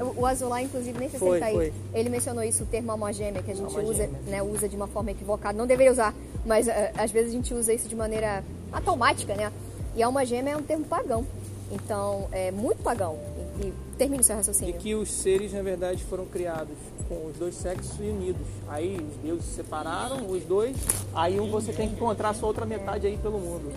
[0.00, 1.52] O- O Azular, inclusive, nem sei se ele tá aí.
[1.54, 1.72] foi.
[1.92, 5.10] Ele mencionou isso, o termo almogêmea, que a gente usa, né, usa de uma forma
[5.10, 5.56] equivocada.
[5.58, 6.14] Não deveria usar,
[6.46, 8.42] mas eh, às vezes a gente usa isso de maneira
[8.72, 9.52] automática, né?
[9.94, 11.26] E almogêmea é um termo pagão.
[11.70, 13.18] Então, é muito pagão.
[13.62, 14.74] E, e termine o seu E raciocínio.
[14.74, 16.74] que os seres, na verdade, foram criados
[17.08, 18.46] com os dois sexos unidos.
[18.68, 20.76] Aí os deuses separaram os dois,
[21.14, 23.72] aí um você tem que encontrar a sua outra metade aí pelo mundo.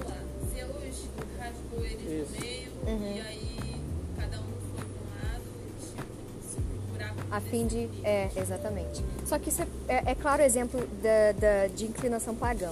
[0.54, 1.06] Zeus
[1.40, 3.14] rasgou eles no meio Uhum.
[3.16, 3.76] e aí
[4.18, 7.88] cada um foi para um lado e tinha que se procurar A fim de.
[8.04, 9.04] É, exatamente.
[9.26, 12.72] Só que isso é, é, é claro exemplo da, da- de inclinação pagã.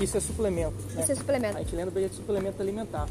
[0.00, 0.76] Isso é suplemento.
[0.94, 1.02] né?
[1.02, 1.56] Isso é suplemento.
[1.56, 3.08] A gente lembra de suplemento alimentar.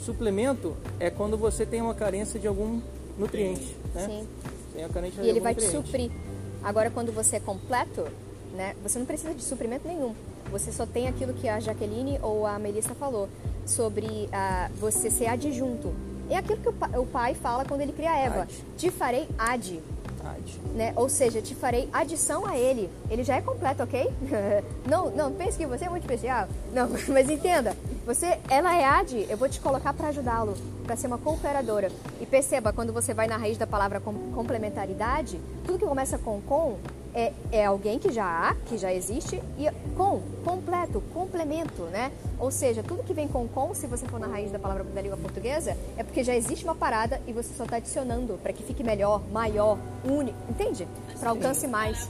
[0.00, 2.80] Suplemento é quando você tem uma carência de algum
[3.18, 4.06] nutriente, né?
[4.06, 4.28] Sim.
[4.74, 5.86] Tem uma carência E de ele algum vai te nutriente.
[5.86, 6.10] suprir.
[6.62, 8.04] Agora, quando você é completo,
[8.54, 10.14] né, você não precisa de suprimento nenhum.
[10.50, 13.28] Você só tem aquilo que a Jaqueline ou a Melissa falou
[13.66, 15.92] sobre ah, você ser adjunto.
[16.30, 18.42] É aquilo que o pai fala quando ele cria Eva.
[18.42, 18.64] Ad.
[18.76, 19.80] Te farei ad.
[20.74, 20.92] Né?
[20.96, 22.90] Ou seja, te farei adição a ele.
[23.10, 24.10] Ele já é completo, ok?
[24.88, 26.48] não, não pense que você é muito especial.
[26.72, 27.76] Não, mas entenda.
[28.06, 30.54] Você, ela é ad, eu vou te colocar para ajudá-lo,
[30.84, 31.90] para ser uma cooperadora.
[32.20, 36.40] E perceba, quando você vai na raiz da palavra com- complementaridade, tudo que começa com
[36.40, 36.76] com
[37.18, 42.12] é, é alguém que já há, que já existe, e com, completo, complemento, né?
[42.38, 45.02] Ou seja, tudo que vem com com, se você for na raiz da palavra da
[45.02, 48.62] língua portuguesa, é porque já existe uma parada e você só está adicionando para que
[48.62, 50.86] fique melhor, maior, único, entende?
[51.18, 52.08] Para alcance mais.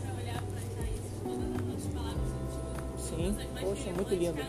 [2.99, 4.43] Sim, poxa, muito lindo.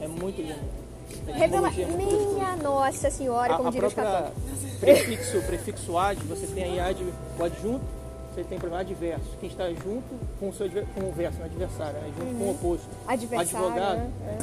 [0.00, 0.80] É muito lindo.
[1.28, 4.32] A Revela, é minha nossa senhora, a, como a diria própria
[4.80, 7.04] prefixo, prefixo ad, você tem aí ad,
[7.38, 7.99] o adjunto,
[8.34, 10.04] você tem exemplo adverso, quem está junto
[10.38, 12.86] com o seu com o verso, não adversário, é junto com o oposto.
[12.86, 13.12] Uhum.
[13.12, 14.38] Adversário, Advogado, né?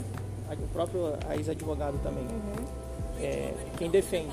[0.51, 2.23] ad- o próprio ex-advogado também.
[2.23, 2.65] Uhum.
[3.21, 4.31] É, quem defende.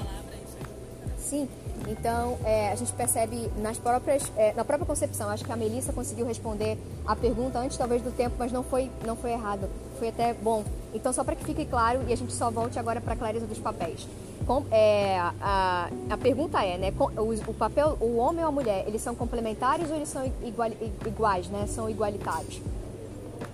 [1.18, 1.48] Sim,
[1.88, 5.28] então é, a gente percebe nas próprias, é, na própria concepção.
[5.30, 6.76] Acho que a Melissa conseguiu responder
[7.06, 9.68] a pergunta antes talvez do tempo, mas não foi, não foi errado.
[9.98, 10.64] Foi até bom.
[10.92, 13.46] Então só para que fique claro e a gente só volte agora para a clareza
[13.46, 14.06] dos papéis.
[14.46, 18.52] Com- é, a, a pergunta é, né, com- o, o papel, o homem ou a
[18.52, 20.70] mulher, eles são complementares ou eles são igual,
[21.06, 21.66] iguais, né?
[21.66, 22.60] São igualitários?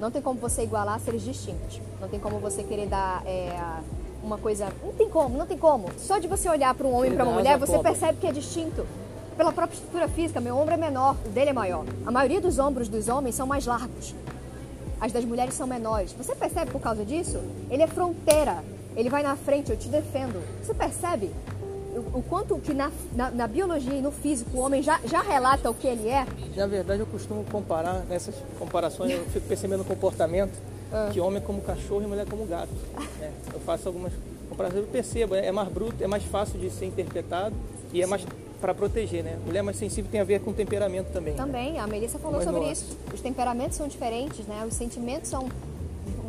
[0.01, 1.80] Não tem como você igualar seres distintos.
[2.01, 3.53] Não tem como você querer dar é,
[4.22, 4.68] uma coisa.
[4.82, 5.88] Não tem como, não tem como.
[5.99, 7.91] Só de você olhar para um homem e para uma mulher, asa você pobre.
[7.93, 8.86] percebe que é distinto.
[9.36, 11.84] Pela própria estrutura física, meu ombro é menor, o dele é maior.
[12.05, 14.14] A maioria dos ombros dos homens são mais largos.
[15.01, 16.12] As das mulheres são menores.
[16.12, 17.38] Você percebe por causa disso?
[17.70, 18.62] Ele é fronteira.
[18.97, 20.43] Ele vai na frente, eu te defendo.
[20.62, 21.30] Você percebe
[21.95, 25.22] o, o quanto que na, na, na biologia e no físico o homem já, já
[25.22, 26.26] relata o que ele é?
[26.57, 30.53] Na verdade, eu costumo comparar, nessas comparações, eu fico percebendo no comportamento
[30.93, 31.09] Ah.
[31.12, 32.72] que homem é como cachorro e mulher como gato.
[33.20, 33.30] né?
[33.55, 34.12] Eu faço algumas
[34.49, 37.55] comparações, eu percebo, é mais bruto, é mais fácil de ser interpretado
[37.93, 38.26] e é mais
[38.61, 39.38] para proteger, né?
[39.47, 41.32] Mulher mais sensível tem a ver com temperamento também.
[41.32, 41.38] né?
[41.38, 42.84] Também, a Melissa falou Mas sobre nuance.
[42.84, 42.97] isso.
[43.14, 44.64] Os temperamentos são diferentes, né?
[44.68, 45.49] Os sentimentos são,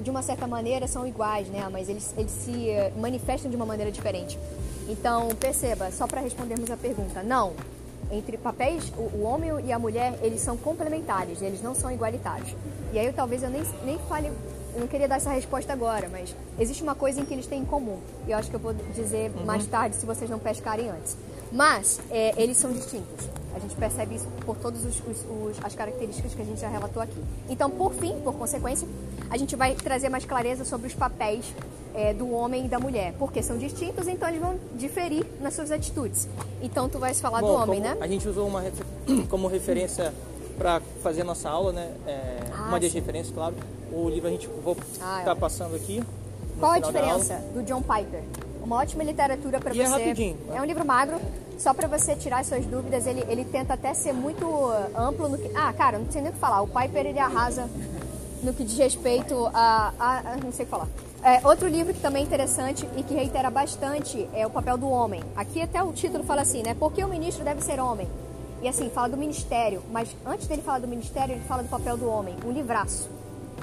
[0.02, 1.68] de uma certa maneira, são iguais, né?
[1.72, 4.38] Mas eles, eles se eh, manifestam de uma maneira diferente.
[4.88, 7.54] Então, perceba, só para respondermos a pergunta, não.
[8.12, 12.54] Entre papéis, o, o homem e a mulher, eles são complementares, eles não são igualitários.
[12.92, 14.28] E aí, eu, talvez eu nem, nem fale,
[14.74, 17.62] eu não queria dar essa resposta agora, mas existe uma coisa em que eles têm
[17.62, 18.00] em comum.
[18.28, 21.16] E eu acho que eu vou dizer mais tarde, se vocês não pescarem antes.
[21.52, 23.30] Mas, é, eles são distintos.
[23.54, 24.82] A gente percebe isso por todas
[25.64, 27.22] as características que a gente já relatou aqui.
[27.50, 28.88] Então, por fim, por consequência,
[29.32, 31.46] a gente vai trazer mais clareza sobre os papéis
[31.96, 33.14] é, do homem e da mulher.
[33.18, 36.28] Porque são distintos, então eles vão diferir nas suas atitudes.
[36.62, 37.98] Então, tu vais falar do Bom, homem, como né?
[38.02, 38.86] A gente usou uma refer-
[39.30, 40.14] como referência
[40.58, 41.90] para fazer a nossa aula, né?
[42.06, 43.56] É, Ah, uma das referências, claro.
[43.92, 45.36] O livro a gente vou Ah, estar é.
[45.36, 46.04] passando aqui.
[46.60, 48.22] Qual a diferença do John Piper?
[48.64, 49.82] Uma ótima literatura para E você.
[49.84, 50.58] é rapidinho, né?
[50.58, 51.20] É um livro magro,
[51.58, 53.08] só para você tirar suas dúvidas.
[53.08, 54.46] Ele, ele tenta até ser muito
[54.96, 55.50] amplo no que.
[55.56, 56.62] Ah, cara, não sei nem o que falar.
[56.62, 57.68] O Piper ele arrasa
[58.44, 59.94] no que diz respeito a.
[60.00, 60.88] a, a- não sei falar.
[61.24, 64.90] É, outro livro que também é interessante e que reitera bastante é o papel do
[64.90, 65.22] homem.
[65.36, 66.74] Aqui até o título fala assim, né?
[66.74, 68.08] Por que o ministro deve ser homem?
[68.62, 71.98] E assim, fala do ministério, mas antes dele falar do ministério, ele fala do papel
[71.98, 72.36] do homem.
[72.46, 73.10] Um livraço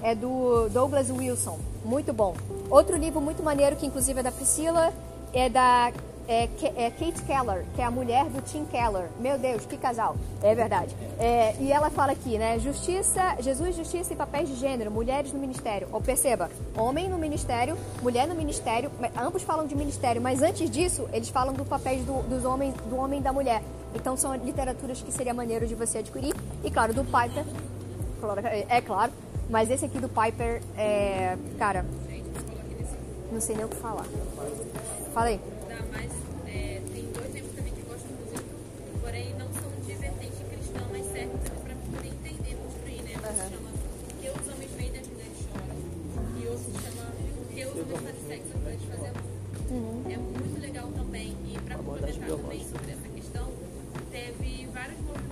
[0.02, 2.34] é do Douglas Wilson, muito bom.
[2.70, 4.92] Outro livro muito maneiro, que inclusive é da Priscila,
[5.32, 5.92] é da
[6.28, 9.08] é, é Kate Keller, que é a mulher do Tim Keller.
[9.18, 10.16] Meu Deus, que casal.
[10.42, 10.94] É verdade.
[11.18, 12.58] É, e ela fala aqui, né?
[12.58, 15.88] Justiça, Jesus, justiça e papéis de gênero, mulheres no ministério.
[15.90, 21.08] Ou perceba, homem no ministério, mulher no ministério, ambos falam de ministério, mas antes disso,
[21.12, 23.62] eles falam do papéis do, dos homens, do homem e da mulher.
[23.94, 26.34] Então são literaturas que seria maneiro de você adquirir.
[26.62, 27.44] E claro, do Piper,
[28.68, 29.12] É claro,
[29.48, 31.36] mas esse aqui do Piper é.
[31.58, 31.86] Cara,
[33.32, 34.04] não sei nem o que falar.
[35.14, 35.40] Falei.
[35.68, 36.12] Dá mais,
[52.36, 53.50] sobre essa questão,
[54.10, 54.66] teve
[54.98, 55.27] movimentos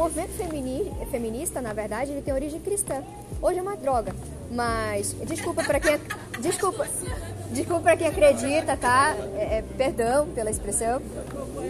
[0.00, 3.02] movimento femini, feminista, na verdade, ele tem origem cristã.
[3.42, 4.14] Hoje é uma droga,
[4.50, 6.00] mas desculpa para quem
[6.40, 6.88] desculpa
[7.50, 9.14] desculpa para quem acredita, tá?
[9.36, 11.02] É, é, perdão pela expressão,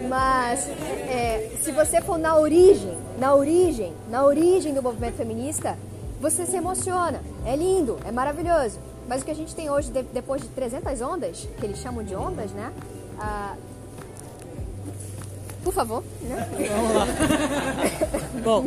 [0.07, 0.65] mas
[1.09, 5.77] é, se você for na origem, na origem, na origem do movimento feminista,
[6.21, 7.21] você se emociona.
[7.45, 8.79] É lindo, é maravilhoso.
[9.09, 12.01] Mas o que a gente tem hoje, de, depois de 300 ondas, que eles chamam
[12.01, 12.71] de ondas, né?
[13.19, 13.55] Ah,
[15.63, 16.47] por favor, né?
[16.75, 17.07] Vamos lá.
[18.43, 18.65] Bom,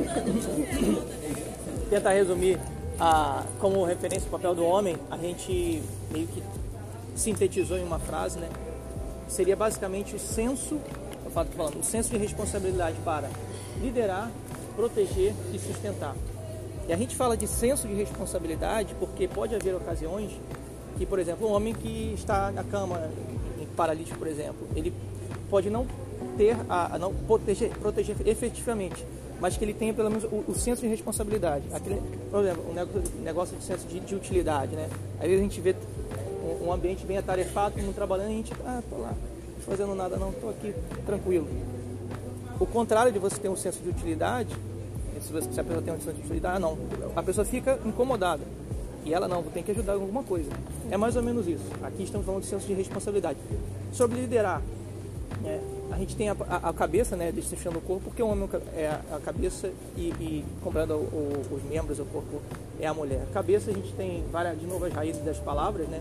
[1.91, 2.61] tentar resumir
[2.99, 6.41] a, como referência o papel do homem, a gente meio que
[7.17, 8.49] sintetizou em uma frase, né?
[9.27, 10.81] Seria basicamente o senso,
[11.25, 13.29] eu falo, falando, o senso de responsabilidade para
[13.81, 14.31] liderar,
[14.77, 16.15] proteger e sustentar.
[16.87, 20.31] E a gente fala de senso de responsabilidade porque pode haver ocasiões
[20.97, 23.11] que, por exemplo, um homem que está na cama,
[23.61, 24.95] em paralítico, por exemplo, ele
[25.51, 25.85] pode não
[26.37, 29.05] ter a, a não proteger, proteger efetivamente,
[29.41, 31.65] mas que ele tenha pelo menos o, o senso de responsabilidade.
[31.73, 34.89] Aquele, por exemplo, um negócio de senso de, de utilidade, né?
[35.19, 35.75] Às vezes a gente vê
[36.43, 39.61] um, um ambiente bem atarefado, todo mundo trabalhando, e a gente, ah, tô lá, não
[39.61, 40.75] fazendo nada não, tô aqui
[41.07, 41.49] tranquilo.
[42.61, 44.55] O contrário de você ter um senso de utilidade
[45.21, 46.79] se, você, se a pessoa tem uma questão de utilidade, ah, não.
[47.17, 48.43] A pessoa fica incomodada.
[49.05, 50.51] E ela não, tem que ajudar em alguma coisa.
[50.91, 51.65] É mais ou menos isso.
[51.83, 53.39] Aqui estamos falando de senso de responsabilidade.
[53.93, 54.63] Sobre liderar,
[55.43, 55.61] né,
[55.91, 58.87] a gente tem a, a, a cabeça, né, destrinchando o corpo, porque o homem é
[58.87, 62.41] a cabeça e, e comprando o, os membros, o corpo
[62.81, 63.23] é a mulher.
[63.31, 66.01] A cabeça a gente tem várias, de novo, as raízes das palavras, né,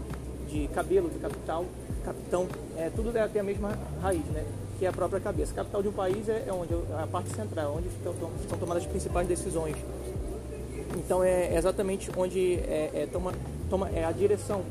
[0.50, 1.66] de cabelo, de capital,
[2.04, 4.44] capitão, é, tudo tem a mesma raiz, né?
[4.78, 5.54] que é a própria cabeça.
[5.54, 8.84] Capital de um país é, é onde é a parte central, onde estão, estão tomadas
[8.84, 9.76] as principais decisões.
[10.98, 13.34] Então é exatamente onde é, é, toma,
[13.70, 14.62] toma, é a direção.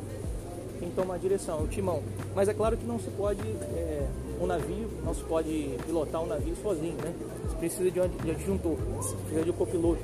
[0.78, 2.02] Quem toma a direção é o timão.
[2.34, 4.01] Mas é claro que não se pode é,
[4.42, 7.12] um navio, não se pode pilotar um navio sozinho, né?
[7.48, 10.00] Você precisa de de adjuntor, precisa de um copiloto.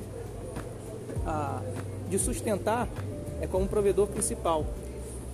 [1.25, 1.61] Ah,
[2.09, 2.87] de sustentar
[3.41, 4.65] é como um provedor principal.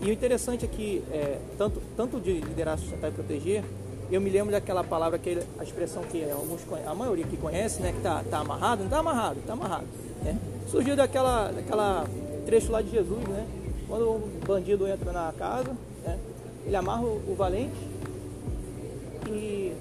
[0.01, 3.63] E o interessante é que é, tanto, tanto de liderar, sustentar e proteger,
[4.11, 7.91] eu me lembro daquela palavra, que a expressão que alguns, a maioria que conhece, né,
[7.91, 9.85] que tá, tá amarrado, não tá amarrado, tá amarrado.
[10.23, 10.37] Né?
[10.67, 12.05] Surgiu daquela, daquela
[12.45, 13.47] trecho lá de Jesus, né?
[13.87, 15.71] Quando o bandido entra na casa,
[16.03, 16.19] né,
[16.65, 17.94] ele amarra o valente
[19.29, 19.73] e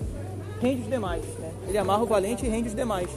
[0.61, 1.24] rende os demais.
[1.38, 1.53] Né?
[1.68, 3.09] Ele amarra o valente e rende os demais.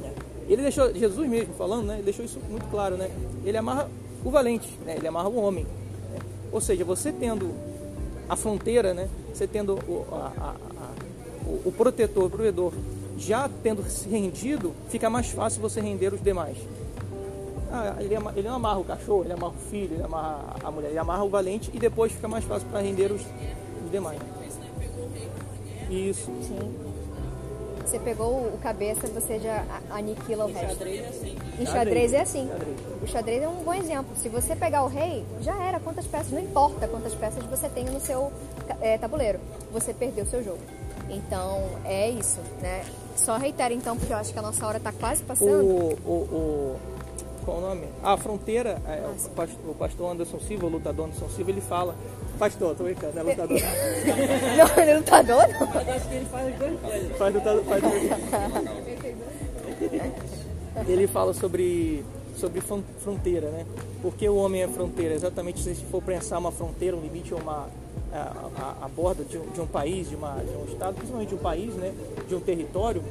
[0.00, 0.12] Né?
[0.48, 1.94] Ele deixou, Jesus mesmo falando, né?
[1.94, 3.10] Ele deixou isso muito claro, né?
[3.44, 3.88] Ele amarra
[4.24, 4.96] o valente, né?
[4.96, 5.64] Ele amarra o homem.
[5.64, 6.18] Né?
[6.52, 7.54] Ou seja, você tendo
[8.28, 9.08] a fronteira, né?
[9.32, 12.72] Você tendo o, a, a, a, o, o protetor, o provedor,
[13.18, 16.56] já tendo se rendido, fica mais fácil você render os demais.
[17.72, 20.88] Ah, ele, ele não amarra o cachorro, ele amarra o filho, ele amarra a mulher,
[20.88, 23.22] ele amarra o valente e depois fica mais fácil para render os,
[23.84, 24.18] os demais.
[25.90, 26.30] Isso.
[26.42, 26.90] Sim.
[27.84, 30.78] Você pegou o cabeça, você já aniquila o resto.
[30.78, 31.38] Xadrez é assim.
[31.58, 32.50] Em xadrez é assim.
[33.02, 34.14] O xadrez é um bom exemplo.
[34.16, 37.84] Se você pegar o rei, já era quantas peças, não importa quantas peças você tem
[37.86, 38.32] no seu
[38.80, 39.40] é, tabuleiro,
[39.72, 40.60] você perdeu o seu jogo.
[41.08, 42.84] Então é isso, né?
[43.16, 45.64] Só reitero então, porque eu acho que a nossa hora está quase passando.
[45.64, 46.80] O, o, o,
[47.44, 47.88] qual o nome?
[48.04, 51.96] A fronteira, é, o, pastor, o pastor Anderson Silva, o lutador Anderson Silva, ele fala.
[52.40, 53.58] Pastor, tô brincando, é lutador.
[54.56, 55.60] não, ele é lutador não.
[55.60, 57.16] Eu acho que ele faz dois coisas.
[57.18, 57.82] Faz lutador, faz
[60.88, 62.02] Ele fala sobre,
[62.38, 63.66] sobre fronteira, né?
[64.00, 65.14] Porque o homem é fronteira?
[65.14, 67.68] Exatamente se for pensar uma fronteira, um limite ou uma
[68.10, 71.28] a, a, a borda de um, de um, país, de, uma, de um estado, principalmente
[71.28, 71.92] de um país, né?
[72.26, 73.04] De um território,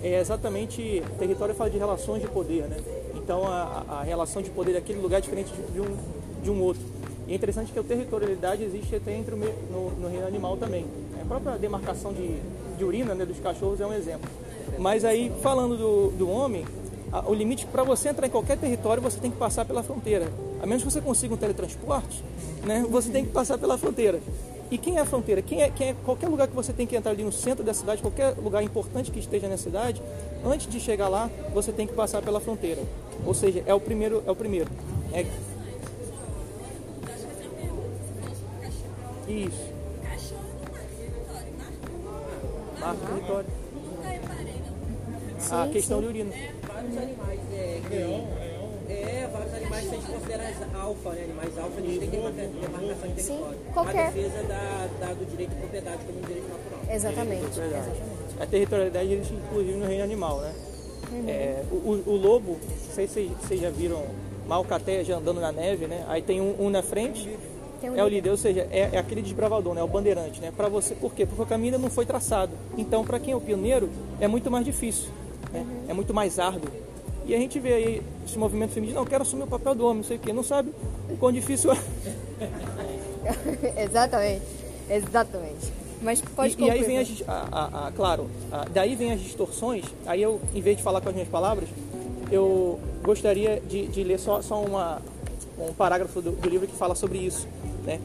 [0.00, 2.76] é exatamente território fala de relações de poder, né?
[3.16, 5.96] Então a, a relação de poder daquele lugar é diferente de, um,
[6.40, 6.95] de um outro.
[7.26, 10.86] E é interessante que a territorialidade existe até entre o, no, no reino animal também.
[11.20, 12.36] A própria demarcação de,
[12.76, 14.30] de urina né, dos cachorros é um exemplo.
[14.78, 16.64] Mas aí, falando do, do homem,
[17.12, 20.30] a, o limite para você entrar em qualquer território, você tem que passar pela fronteira.
[20.62, 22.22] A menos que você consiga um teletransporte,
[22.64, 24.20] né, você tem que passar pela fronteira.
[24.70, 25.40] E quem é a fronteira?
[25.42, 27.72] Quem é, quem é qualquer lugar que você tem que entrar ali no centro da
[27.72, 30.02] cidade, qualquer lugar importante que esteja na cidade,
[30.44, 32.82] antes de chegar lá, você tem que passar pela fronteira.
[33.24, 34.68] Ou seja, é o primeiro, é o primeiro.
[35.12, 35.24] É...
[39.28, 39.72] Isso.
[42.80, 43.46] Marca território.
[45.50, 46.32] A questão de urina.
[46.66, 51.24] Vários animais é, que, é, vários animais que a gente considera alfa, né?
[51.24, 53.58] Animais alfa, eles têm demarcação de território.
[53.74, 54.06] qualquer.
[54.06, 56.94] A defesa da, da, do direito de propriedade como um direito natural.
[56.94, 57.42] Exatamente.
[57.42, 57.88] Verdade.
[57.88, 58.16] exatamente.
[58.40, 60.54] A territorialidade existe inclusive no reino animal, né?
[61.28, 64.04] É, o, o lobo, não sei se vocês já viram
[64.46, 66.04] malcatéia já andando na neve, né?
[66.08, 67.36] Aí tem um, um na frente,
[67.90, 69.80] Um é o líder, ou seja, é, é aquele desbravador, né?
[69.80, 70.52] É o bandeirante, né?
[70.56, 71.26] Para você, por quê?
[71.26, 72.52] Porque o caminho ainda não foi traçado.
[72.76, 73.88] Então, para quem é o pioneiro,
[74.20, 75.08] é muito mais difícil.
[75.52, 75.64] né?
[75.88, 76.70] é muito mais árduo.
[77.24, 79.84] E a gente vê aí esse movimento feminino, não, eu quero assumir o papel do
[79.84, 80.70] homem, não sei o quê, não sabe
[81.10, 81.76] o quão difícil é.
[83.82, 84.42] exatamente,
[84.88, 85.72] exatamente.
[86.02, 87.02] Mas pode e, e aí vem né?
[87.02, 89.84] as, dis- a, a- a- claro, a- daí vem as distorções.
[90.06, 91.68] Aí eu, em vez de falar com as minhas palavras,
[92.30, 95.00] eu gostaria de, de ler só, só uma,
[95.58, 97.48] um parágrafo do, do livro que fala sobre isso,
[97.86, 98.00] né?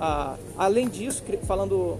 [0.00, 1.98] Ah, além disso, falando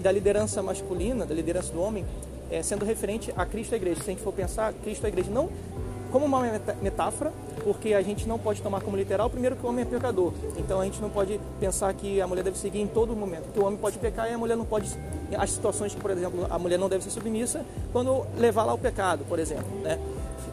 [0.00, 2.04] da liderança masculina, da liderança do homem,
[2.50, 4.02] é, sendo referente a Cristo e a igreja.
[4.02, 5.48] Se a gente for pensar, Cristo e a igreja não
[6.10, 6.42] como uma
[6.82, 7.32] metáfora,
[7.62, 10.32] porque a gente não pode tomar como literal, primeiro que o homem é pecador.
[10.56, 13.60] Então a gente não pode pensar que a mulher deve seguir em todo momento, que
[13.60, 14.88] o homem pode pecar e a mulher não pode
[15.38, 18.78] as situações que, por exemplo, a mulher não deve ser submissa quando levar lá ao
[18.78, 19.98] pecado, por exemplo, né?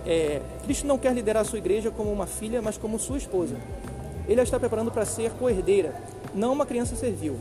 [0.05, 3.55] É, Cristo não quer liderar a sua igreja como uma filha, mas como sua esposa.
[4.27, 5.95] Ele a está preparando para ser coerdeira,
[6.35, 7.35] não uma criança servil.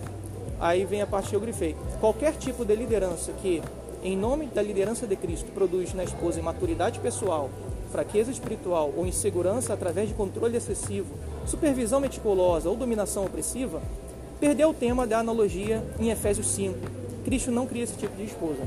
[0.61, 1.77] Aí vem a parte que eu grifei.
[2.01, 3.63] Qualquer tipo de liderança que,
[4.03, 7.51] em nome da liderança de Cristo, produz na esposa imaturidade pessoal,
[7.91, 11.15] fraqueza espiritual ou insegurança através de controle excessivo,
[11.47, 13.83] supervisão meticulosa ou dominação opressiva,
[14.39, 16.79] perdeu o tema da analogia em Efésios 5.
[17.25, 18.63] Cristo não cria esse tipo de esposa.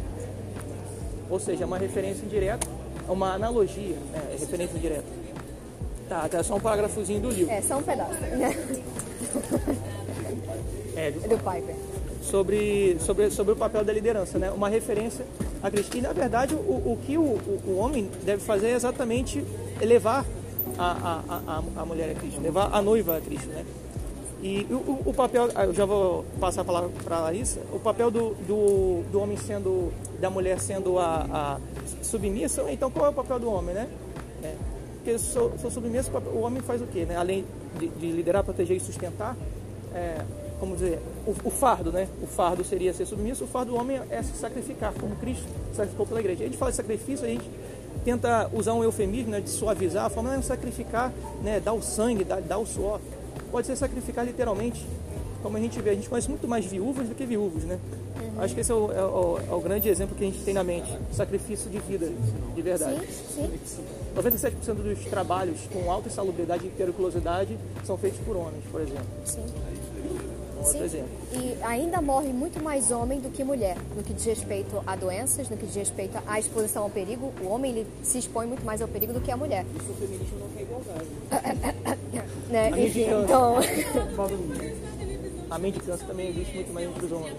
[1.29, 2.67] Ou seja, é uma referência indireta,
[3.07, 4.31] é uma analogia, né?
[4.33, 5.18] é referência indireta.
[6.09, 7.53] Tá, tá só um parágrafozinho do livro.
[7.53, 8.57] É, só um pedaço, né?
[10.95, 11.75] É, do- Do Piper.
[12.23, 14.49] sobre, sobre, sobre o papel da liderança, né?
[14.51, 15.23] Uma referência
[15.61, 15.95] a Cristo.
[15.97, 19.43] E na verdade o, o que o, o, homem deve fazer é exatamente
[19.81, 20.25] levar
[20.77, 21.41] a, a,
[21.77, 23.63] a, a mulher a Cristo, levar a noiva a Cristo, né?
[24.41, 27.59] E o, o- o papel, ah, eu já vou passar a palavra para a Larissa,
[27.73, 31.57] o papel do, do, do homem sendo, da mulher sendo a, a
[32.01, 33.87] submissa, então qual é o papel do homem, né?
[35.09, 37.15] Porque se eu sou submisso, o homem faz o quê, né?
[37.15, 37.43] Além
[37.79, 39.35] de, de liderar, proteger e sustentar,
[39.91, 40.21] é,
[40.59, 42.07] como dizer, o, o fardo, né?
[42.21, 45.45] O fardo seria ser submisso, o fardo do homem é se sacrificar, como Cristo
[45.75, 46.43] sacrificou pela igreja.
[46.43, 47.49] A gente fala de sacrifício, a gente
[48.05, 51.81] tenta usar um eufemismo, né, de suavizar, a forma não é sacrificar, né, dar o
[51.81, 52.99] sangue, dar, dar o suor.
[53.51, 54.85] Pode ser sacrificar literalmente,
[55.41, 57.79] como a gente vê, a gente conhece muito mais viúvas do que viúvos, né?
[58.41, 60.53] Acho que esse é o, é o- é o grande exemplo que a gente tem
[60.53, 62.09] na mente, sacrifício de vida,
[62.55, 62.99] de verdade.
[63.07, 63.83] Sim, sim.
[64.15, 69.05] 97% dos trabalhos com alta insalubridade e periculosidade são feitos por homens, por exemplo.
[69.25, 69.43] Sim.
[70.57, 70.83] Outro Sim.
[70.83, 71.07] exemplo.
[71.33, 75.49] E ainda morre muito mais homem do que mulher, no que diz respeito a doenças,
[75.49, 77.31] no que diz respeito à exposição ao perigo.
[77.41, 79.65] O homem ele se expõe muito mais ao perigo do que a mulher.
[79.79, 81.99] Isso o feminismo não quer igualdade.
[82.49, 82.71] Né?
[82.73, 83.57] A Enfim, então.
[85.51, 87.33] A mendicância também existe muito mais entre os homens.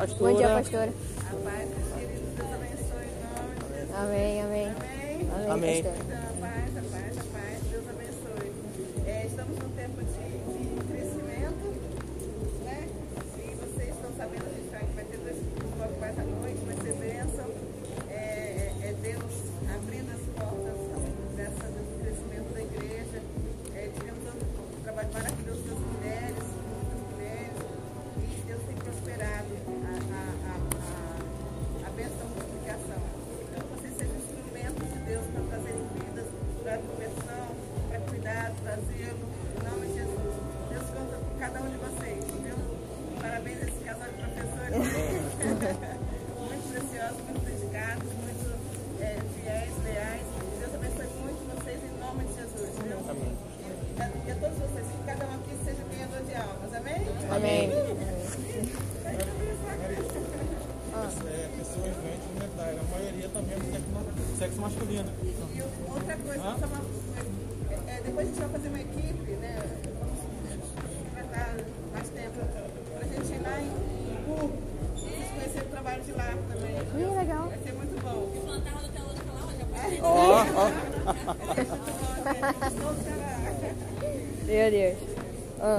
[0.00, 0.92] Pastora, Bom dia, pastora.
[1.28, 3.04] A paz Deus abençoe
[3.74, 3.94] Jesus.
[3.94, 4.72] Amém, amém.
[5.46, 5.50] Amém.
[5.50, 6.19] Amém.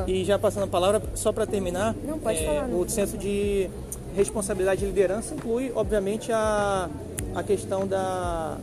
[0.07, 2.79] Ah, E já passando a palavra, só para terminar, Não, pode é, falar, não.
[2.79, 3.69] o senso de
[4.15, 6.89] responsabilidade e liderança inclui, obviamente, a,
[7.35, 8.57] a questão da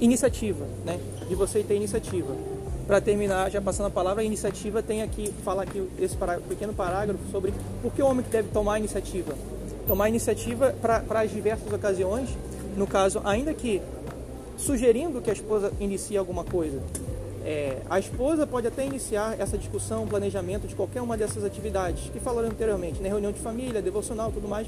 [0.00, 0.98] iniciativa, né?
[1.28, 2.34] de você ter iniciativa.
[2.86, 6.16] Para terminar, já passando a palavra, a iniciativa tem aqui, fala aqui esse
[6.48, 7.52] pequeno parágrafo sobre
[7.82, 9.32] por que o homem que deve tomar a iniciativa.
[9.86, 12.28] Tomar a iniciativa para as diversas ocasiões,
[12.76, 13.80] no caso, ainda que
[14.56, 16.80] sugerindo que a esposa inicie alguma coisa.
[17.44, 22.20] É, a esposa pode até iniciar essa discussão, planejamento de qualquer uma dessas atividades que
[22.20, 23.08] falaram anteriormente, né?
[23.08, 24.66] reunião de família, devocional, tudo mais.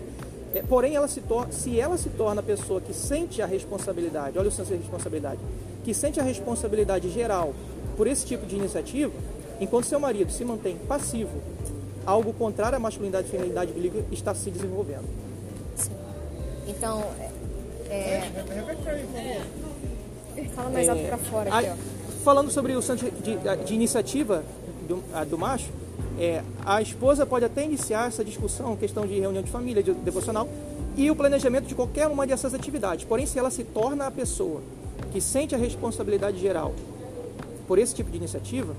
[0.54, 4.38] É, porém, ela se tor se ela se torna a pessoa que sente a responsabilidade,
[4.38, 5.38] olha o senso de responsabilidade,
[5.84, 7.52] que sente a responsabilidade geral
[7.96, 9.12] por esse tipo de iniciativa,
[9.60, 11.30] enquanto seu marido se mantém passivo,
[12.06, 15.04] algo contrário à masculinidade e feminilidade bíblica está se desenvolvendo.
[15.76, 15.92] Sim.
[16.68, 17.04] Então,
[17.88, 18.30] é, é,
[20.54, 21.91] fala mais alto pra fora aqui, É, A- ó.
[22.22, 24.42] Falando sobre o santo de, de iniciativa
[24.88, 25.68] do, a- do macho,
[26.18, 30.48] é, a esposa pode até iniciar essa discussão, questão de reunião de família, de devocional,
[30.96, 33.04] e o planejamento de qualquer uma dessas atividades.
[33.04, 34.60] Porém, se ela se torna a pessoa
[35.10, 36.74] que sente a responsabilidade geral
[37.66, 38.74] por esse tipo de iniciativa,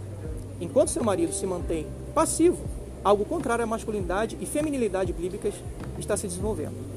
[0.61, 2.59] enquanto seu marido se mantém passivo,
[3.03, 5.53] algo contrário à masculinidade e feminilidade bíblicas
[5.97, 6.92] está se desenvolvendo.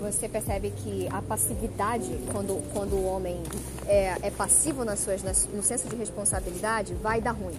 [0.00, 3.38] Você percebe que a passividade, quando, quando o homem
[3.86, 7.54] é, é passivo nas suas, nas- no senso de responsabilidade, vai dar ruim.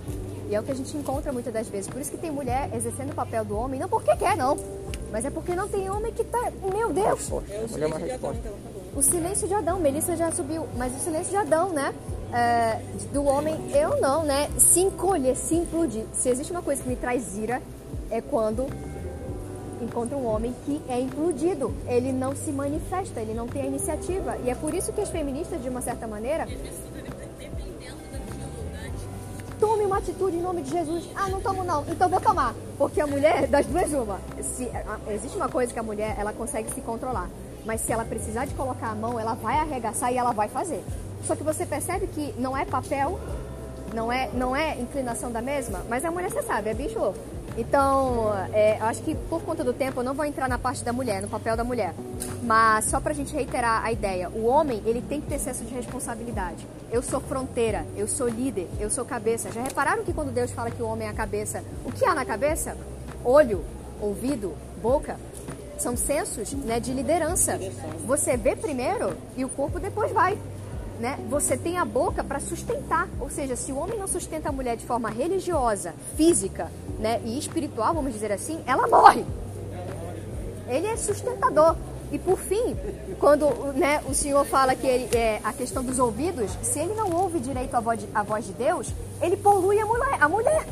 [0.49, 1.87] E é o que a gente encontra muitas das vezes.
[1.87, 4.57] Por isso que tem mulher exercendo o papel do homem, não porque quer, não.
[5.11, 6.51] Mas é porque não tem homem que tá.
[6.73, 7.29] Meu Deus!
[7.29, 8.37] É o uma silêncio de Adão, resposta.
[8.39, 8.99] então, tá.
[8.99, 11.93] O silêncio de Adão, Melissa já subiu, mas o silêncio de Adão, né?
[12.33, 12.81] É,
[13.13, 14.49] do homem, eu não, né?
[14.57, 16.05] Se encolher, se implodir.
[16.13, 17.61] Se existe uma coisa que me traz ira,
[18.09, 18.65] é quando
[19.81, 21.73] encontra um homem que é implodido.
[21.87, 24.37] Ele não se manifesta, ele não tem a iniciativa.
[24.43, 26.47] E é por isso que as feministas, de uma certa maneira,
[29.59, 31.07] tome uma atitude em nome de Jesus.
[31.15, 32.53] Ah, não tomo não, então vou tomar.
[32.77, 36.33] Porque a mulher, das duas uma, se, a- existe uma coisa que a mulher, ela
[36.33, 37.29] consegue se controlar.
[37.65, 40.83] Mas se ela precisar de colocar a mão, ela vai arregaçar e ela vai fazer.
[41.25, 43.19] Só que você percebe que não é papel,
[43.93, 47.13] não é, não é inclinação da mesma, mas a mulher você sabe, é bicho.
[47.57, 50.93] Então, é, acho que por conta do tempo eu não vou entrar na parte da
[50.93, 51.93] mulher, no papel da mulher.
[52.43, 55.73] Mas só pra gente reiterar a ideia, o homem, ele tem que ter senso de
[55.73, 56.65] responsabilidade.
[56.91, 59.51] Eu sou fronteira, eu sou líder, eu sou cabeça.
[59.51, 62.15] Já repararam que quando Deus fala que o homem é a cabeça, o que há
[62.15, 62.77] na cabeça?
[63.23, 63.63] Olho,
[63.99, 65.17] ouvido, boca.
[65.77, 67.59] São sensos né, de liderança.
[68.05, 70.37] Você vê primeiro e o corpo depois vai
[71.01, 71.17] né?
[71.29, 74.77] Você tem a boca para sustentar, ou seja, se o homem não sustenta a mulher
[74.77, 79.25] de forma religiosa, física, né, e espiritual, vamos dizer assim, ela morre.
[80.67, 81.75] Ele é sustentador.
[82.11, 82.77] E por fim,
[83.19, 87.09] quando né, o Senhor fala que ele, é, a questão dos ouvidos, se ele não
[87.11, 90.67] ouve direito a voz de, a voz de Deus, ele polui a mulher, a mulher.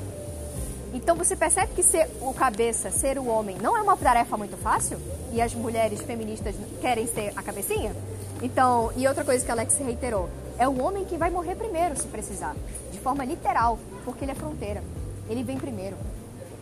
[0.93, 4.57] Então você percebe que ser o cabeça, ser o homem, não é uma tarefa muito
[4.57, 4.99] fácil?
[5.31, 7.95] E as mulheres feministas querem ser a cabecinha?
[8.41, 12.07] Então, e outra coisa que Alex reiterou, é o homem que vai morrer primeiro se
[12.07, 12.55] precisar,
[12.91, 14.83] de forma literal, porque ele é fronteira.
[15.29, 15.95] Ele vem primeiro.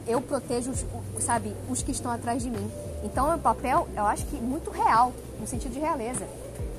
[0.07, 0.86] Eu protejo, os,
[1.23, 2.71] sabe, os que estão atrás de mim.
[3.03, 6.25] Então é um papel, eu acho que muito real, no sentido de realeza.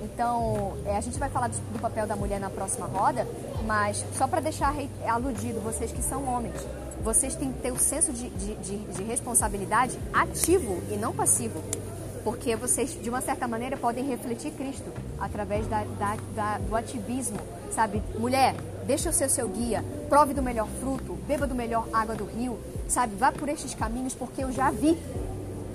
[0.03, 3.27] Então, é, a gente vai falar do, do papel da mulher na próxima roda,
[3.67, 6.55] mas só para deixar rei- aludido vocês que são homens,
[7.03, 11.61] vocês têm que ter o senso de, de, de, de responsabilidade ativo e não passivo.
[12.25, 17.39] Porque vocês, de uma certa maneira, podem refletir Cristo através da, da- da- do ativismo,
[17.71, 18.03] sabe?
[18.19, 18.55] Mulher,
[18.87, 22.59] deixa eu ser seu guia, prove do melhor fruto, beba do melhor água do rio,
[22.89, 23.15] sabe?
[23.17, 24.99] Vá por estes caminhos porque eu já vi.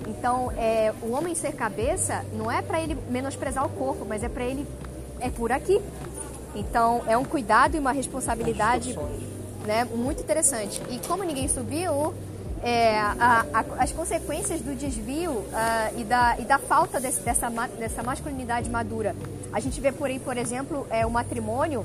[0.06, 4.28] Então, é, o homem ser cabeça não é para ele menosprezar o corpo, mas é
[4.28, 4.66] para ele
[5.20, 5.80] é por aqui.
[6.54, 8.96] Então, é um cuidado e uma responsabilidade
[9.66, 10.80] né, muito interessante.
[10.90, 12.12] E como ninguém subiu,
[12.64, 17.48] é, a- a- as consequências do desvio ah, e, da, e da falta desse- dessa,
[17.78, 19.14] dessa masculinidade madura.
[19.52, 21.84] A gente vê por aí, por exemplo, é, o matrimônio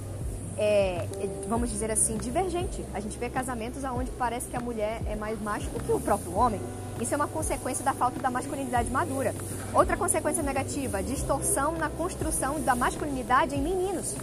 [0.62, 1.06] é,
[1.48, 2.84] vamos dizer assim, divergente.
[2.94, 6.36] A gente vê casamentos onde parece que a mulher é mais macho que o próprio
[6.36, 6.60] homem.
[7.00, 9.34] Isso é uma consequência da falta da masculinidade madura.
[9.74, 14.16] Outra consequência negativa, distorção na construção da masculinidade em meninos.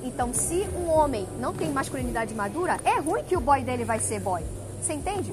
[0.00, 3.98] Então, se um homem não tem masculinidade madura, é ruim que o boy dele vai
[3.98, 4.42] ser boy.
[4.80, 5.32] Você entende?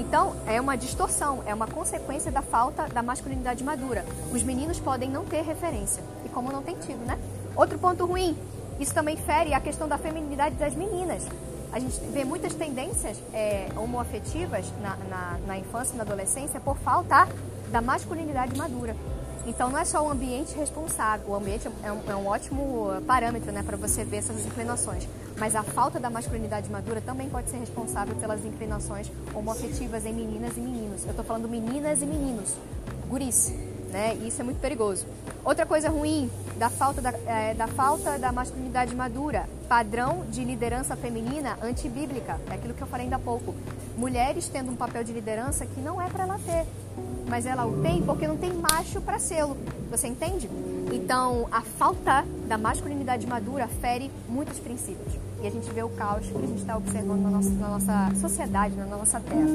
[0.00, 4.02] Então, é uma distorção, é uma consequência da falta da masculinidade madura.
[4.32, 6.02] Os meninos podem não ter referência.
[6.24, 7.18] E como não tem tido, né?
[7.54, 8.34] Outro ponto ruim,
[8.80, 11.22] isso também fere a questão da feminilidade das meninas.
[11.70, 16.78] A gente vê muitas tendências é, homoafetivas na, na, na infância e na adolescência por
[16.78, 17.28] falta
[17.70, 18.96] da masculinidade madura.
[19.46, 23.52] Então não é só o ambiente responsável, o ambiente é um, é um ótimo parâmetro
[23.52, 25.06] né, para você ver essas inclinações,
[25.40, 30.54] mas a falta da masculinidade madura também pode ser responsável pelas inclinações homoafetivas em meninas
[30.58, 31.02] e meninos.
[31.04, 32.54] Eu estou falando meninas e meninos,
[33.08, 33.50] guris,
[33.90, 34.14] né?
[34.20, 35.06] E isso é muito perigoso.
[35.42, 40.94] Outra coisa ruim da falta da, é, da falta da masculinidade madura, padrão de liderança
[40.94, 43.54] feminina antibíblica, é aquilo que eu falei ainda há pouco.
[43.96, 46.66] Mulheres tendo um papel de liderança que não é para ela ter,
[47.30, 49.56] mas ela o tem porque não tem macho para sê-lo.
[49.90, 50.50] Você entende?
[50.92, 56.26] Então, a falta da masculinidade madura fere muitos princípios e a gente vê o caos
[56.26, 59.46] que a gente está observando na nossa, na nossa sociedade, na nossa terra.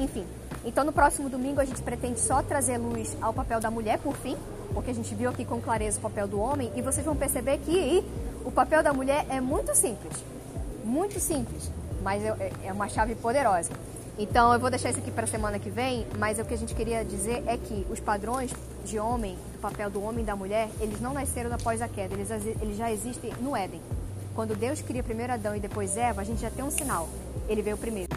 [0.00, 0.24] Enfim,
[0.64, 4.16] então no próximo domingo a gente pretende só trazer luz ao papel da mulher, por
[4.16, 4.36] fim,
[4.72, 7.58] porque a gente viu aqui com clareza o papel do homem e vocês vão perceber
[7.58, 8.04] que
[8.44, 10.24] o papel da mulher é muito simples,
[10.84, 11.70] muito simples,
[12.02, 13.70] mas é, é uma chave poderosa.
[14.18, 16.58] Então eu vou deixar isso aqui para a semana que vem, mas o que a
[16.58, 18.52] gente queria dizer é que os padrões
[18.84, 22.14] de homem, do papel do homem e da mulher, eles não nasceram após a queda,
[22.14, 22.30] eles,
[22.62, 23.80] eles já existem no Éden.
[24.34, 27.08] Quando Deus cria primeiro Adão e depois Eva, a gente já tem um sinal.
[27.48, 28.10] Ele veio primeiro.